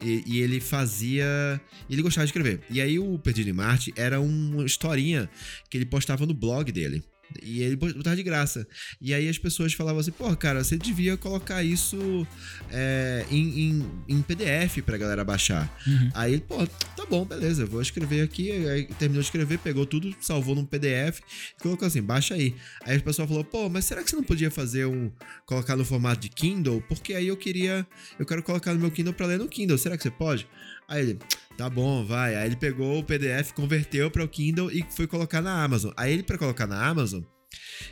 [0.01, 1.59] E, e ele fazia.
[1.89, 2.61] Ele gostava de escrever.
[2.69, 5.29] E aí o Perdido em Marte era uma historinha
[5.69, 7.03] que ele postava no blog dele.
[7.41, 8.67] E ele botava de graça.
[9.01, 12.27] E aí as pessoas falavam assim, pô, cara, você devia colocar isso
[12.71, 15.71] é, em, em, em PDF pra galera baixar.
[16.13, 18.51] Aí ele, pô, tá bom, beleza, vou escrever aqui.
[18.67, 21.19] Aí terminou de escrever, pegou tudo, salvou num PDF
[21.57, 22.55] e colocou assim, baixa aí.
[22.81, 25.11] Aí o pessoal falou, pô, mas será que você não podia fazer um.
[25.45, 26.81] colocar no formato de Kindle?
[26.87, 27.85] Porque aí eu queria.
[28.17, 29.77] Eu quero colocar no meu Kindle pra ler no Kindle.
[29.77, 30.47] Será que você pode?
[30.87, 31.19] Aí ele,
[31.59, 32.37] tá bom, vai.
[32.37, 35.91] Aí ele pegou o PDF, converteu para o Kindle e foi colocar na Amazon.
[35.97, 37.21] Aí ele, pra colocar na Amazon,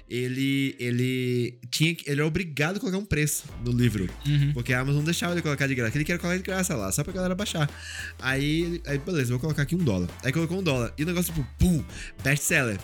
[0.10, 4.08] ele ele tinha ele era obrigado a colocar um preço no livro,
[4.54, 5.98] porque a Amazon não deixava ele colocar de graça.
[5.98, 7.70] Ele queria colocar de graça lá, só pra galera baixar.
[8.20, 10.08] Aí, aí beleza, vou colocar aqui um dólar.
[10.24, 11.84] Aí colocou um dólar e o negócio tipo, pum,
[12.24, 12.80] best seller.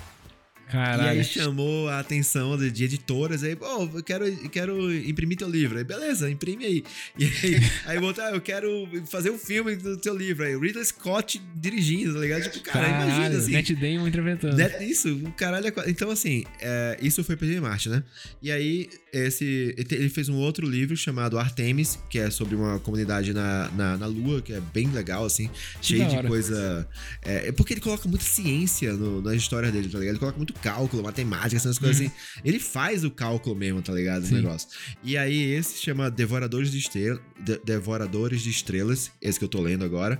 [0.73, 1.09] E Caralho.
[1.09, 3.43] aí chamou a atenção de, de editoras.
[3.43, 5.77] Aí, pô, eu quero, quero imprimir teu livro.
[5.77, 6.83] Aí, beleza, imprime aí.
[7.15, 10.43] E aí, aí botar, eu quero fazer um filme do teu livro.
[10.43, 12.43] Aí, Ridley Scott dirigindo, tá ligado?
[12.43, 13.51] Tipo, cara, Caralho, imagina assim.
[13.51, 14.57] Matt Damon interpretando.
[14.57, 18.03] Né, Isso, o caralho é Então, assim, é, isso foi Perdido em Marte, né?
[18.41, 23.31] E aí, esse, ele fez um outro livro chamado Artemis, que é sobre uma comunidade
[23.31, 25.49] na, na, na Lua, que é bem legal, assim,
[25.81, 26.87] cheio de coisa.
[27.21, 30.13] É, é porque ele coloca muita ciência no, na história dele, tá ligado?
[30.13, 32.11] Ele coloca muito cálculo, matemática, essas coisas assim.
[32.43, 34.21] Ele faz o cálculo mesmo, tá ligado?
[34.21, 34.29] O Uhum.
[34.29, 34.35] Sim.
[34.35, 34.69] negócio.
[35.03, 37.19] E aí, esse se chama Devoradores de Estrelas.
[37.65, 40.19] Devoradores de Estrelas, esse que eu tô lendo agora,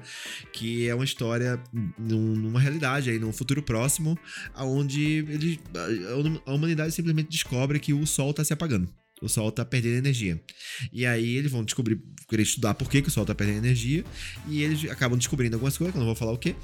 [0.52, 1.60] que é uma história
[1.98, 4.18] num- numa realidade aí, num futuro próximo,
[4.54, 5.60] aonde ele,
[6.46, 8.88] a- a humanidade simplesmente descobre que o Sol tá se apagando.
[9.22, 10.42] O Sol tá perdendo energia.
[10.92, 14.04] E aí eles vão descobrir, querer estudar por que, que o Sol tá perdendo energia.
[14.50, 16.56] E eles acabam descobrindo algumas coisas, que eu não vou falar o quê.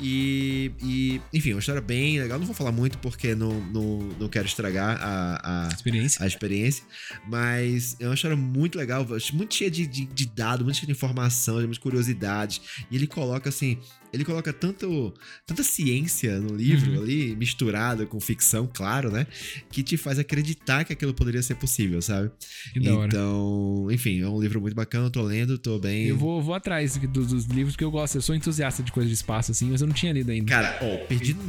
[0.00, 2.38] E, e, enfim, é uma história bem legal.
[2.38, 6.24] Não vou falar muito porque não, não, não quero estragar a, a, Experiência.
[6.24, 6.84] a experiência.
[7.26, 10.92] Mas é uma história muito legal, muito cheia de, de, de dados, muito cheia de
[10.92, 12.60] informação, de curiosidades.
[12.90, 13.78] E ele coloca assim.
[14.12, 15.12] Ele coloca tanto,
[15.46, 17.02] tanta ciência no livro Uhum.
[17.02, 19.26] ali, misturada com ficção, claro, né?
[19.70, 22.30] Que te faz acreditar que aquilo poderia ser possível, sabe?
[22.72, 22.78] Que.
[22.88, 26.06] Então, enfim, é um livro muito bacana, eu tô lendo, tô bem.
[26.06, 28.16] Eu vou, vou atrás dos, dos livros porque eu gosto.
[28.16, 30.46] Eu sou entusiasta de coisas de espaço, assim, mas eu não tinha lido ainda.
[30.46, 31.40] Cara, ó, Perdido,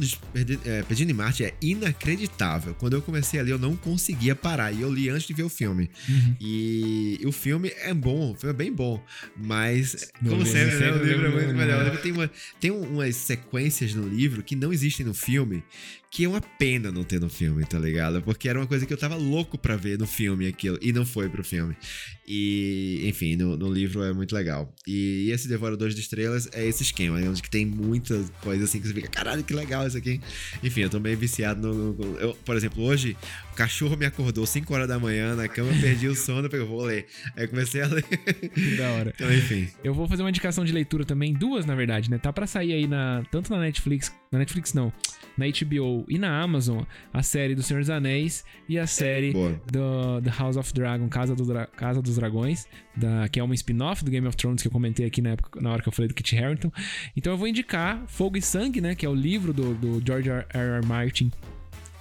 [0.64, 2.74] é, Perdido em Marte é inacreditável.
[2.74, 4.72] Quando eu comecei a ler, eu não conseguia parar.
[4.72, 5.90] E eu li antes de ver o filme.
[6.08, 6.36] Uhum.
[6.40, 9.02] E o filme é bom, o filme é bem bom.
[9.36, 11.80] Mas, Não, como sempre, né, o livro é muito melhor.
[11.80, 15.62] O livro tem, uma, tem um- umas sequências no livro que não existem no filme,
[16.10, 18.20] que é uma pena não ter no filme, tá ligado?
[18.22, 21.06] Porque era uma coisa que eu tava louco pra ver no filme aquilo, e não
[21.06, 21.76] foi pro filme.
[22.26, 24.72] E, enfim, no, no livro é muito legal.
[24.86, 27.28] E, esse Devoradores de Estrelas é esse esquema, né?
[27.28, 30.20] onde tem muita coisa assim que você fica, caralho, que legal isso aqui.
[30.62, 31.92] Enfim, eu tô meio viciado no.
[31.94, 33.16] no- eu, por exemplo, hoje
[33.52, 36.66] o cachorro me acordou 5 horas da manhã na cama, eu perdi o sono, eu
[36.66, 37.06] vou ler.
[37.36, 38.02] Aí comecei a ler.
[38.02, 39.12] Que da hora.
[39.14, 39.68] então, enfim.
[39.82, 42.18] Eu vou fazer uma indicação de leitura também, duas na verdade, né?
[42.18, 44.92] Tá pra sair aí na tanto na Netflix, na Netflix não,
[45.36, 46.82] na HBO e na Amazon,
[47.12, 49.60] a série do Senhor dos Anéis e a série Boa.
[49.70, 53.54] do The House of Dragon, Casa, do Dra- Casa dos Dragões, da, que é uma
[53.54, 55.92] spin-off do Game of Thrones que eu comentei aqui na, época, na hora que eu
[55.92, 56.72] falei do Kit Harington.
[57.16, 58.94] Então eu vou indicar Fogo e Sangue, né?
[58.94, 60.46] Que é o livro do, do George R.
[60.52, 60.86] R.
[60.86, 61.30] Martin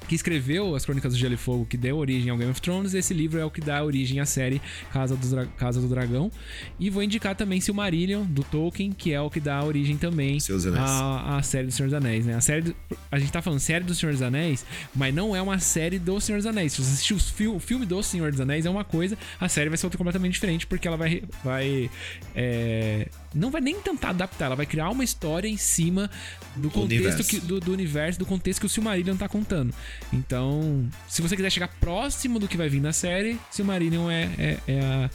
[0.10, 2.94] que escreveu as Crônicas do Gelo e Fogo, que deu origem ao Game of Thrones.
[2.96, 4.60] Esse livro é o que dá origem à série
[4.92, 6.32] Casa do, Dra- Casa do Dragão.
[6.80, 10.40] E vou indicar também Silmarillion, do Tolkien, que é o que dá origem também
[10.84, 12.34] à, à série do Senhor dos Anéis, né?
[12.36, 12.76] A série do-
[13.12, 16.20] a gente tá falando série do Senhor dos Anéis, mas não é uma série do
[16.20, 16.74] Senhor dos Anéis.
[16.74, 19.70] Se você assistir fil- o filme do Senhor dos Anéis é uma coisa, a série
[19.70, 21.22] vai ser outra completamente diferente, porque ela vai.
[21.44, 21.90] vai
[22.36, 26.10] é, não vai nem tentar adaptar, ela vai criar uma história em cima
[26.56, 27.24] do contexto universo.
[27.24, 29.74] que, do, do universo, do contexto que o Silmarillion tá contando.
[30.12, 34.58] Então, se você quiser chegar próximo do que vai vir na série, Silmarillion é, é,
[34.68, 35.10] é a,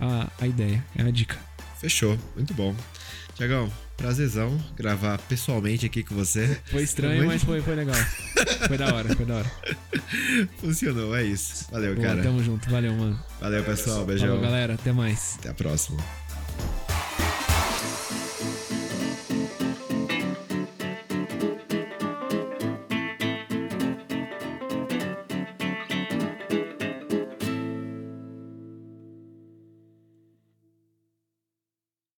[0.00, 1.36] a, a ideia, é a dica.
[1.80, 2.74] Fechou, muito bom.
[3.34, 6.58] Tiagão, prazerzão gravar pessoalmente aqui com você.
[6.66, 7.96] Foi estranho, Muito mas foi, foi legal.
[8.66, 9.52] Foi da hora, foi da hora.
[10.58, 11.66] Funcionou, é isso.
[11.70, 12.22] Valeu, cara.
[12.22, 13.22] tamo junto, valeu, mano.
[13.38, 14.06] Valeu, pessoal.
[14.06, 14.28] Beijão.
[14.28, 15.36] Falou, galera, até mais.
[15.38, 16.02] Até a próxima.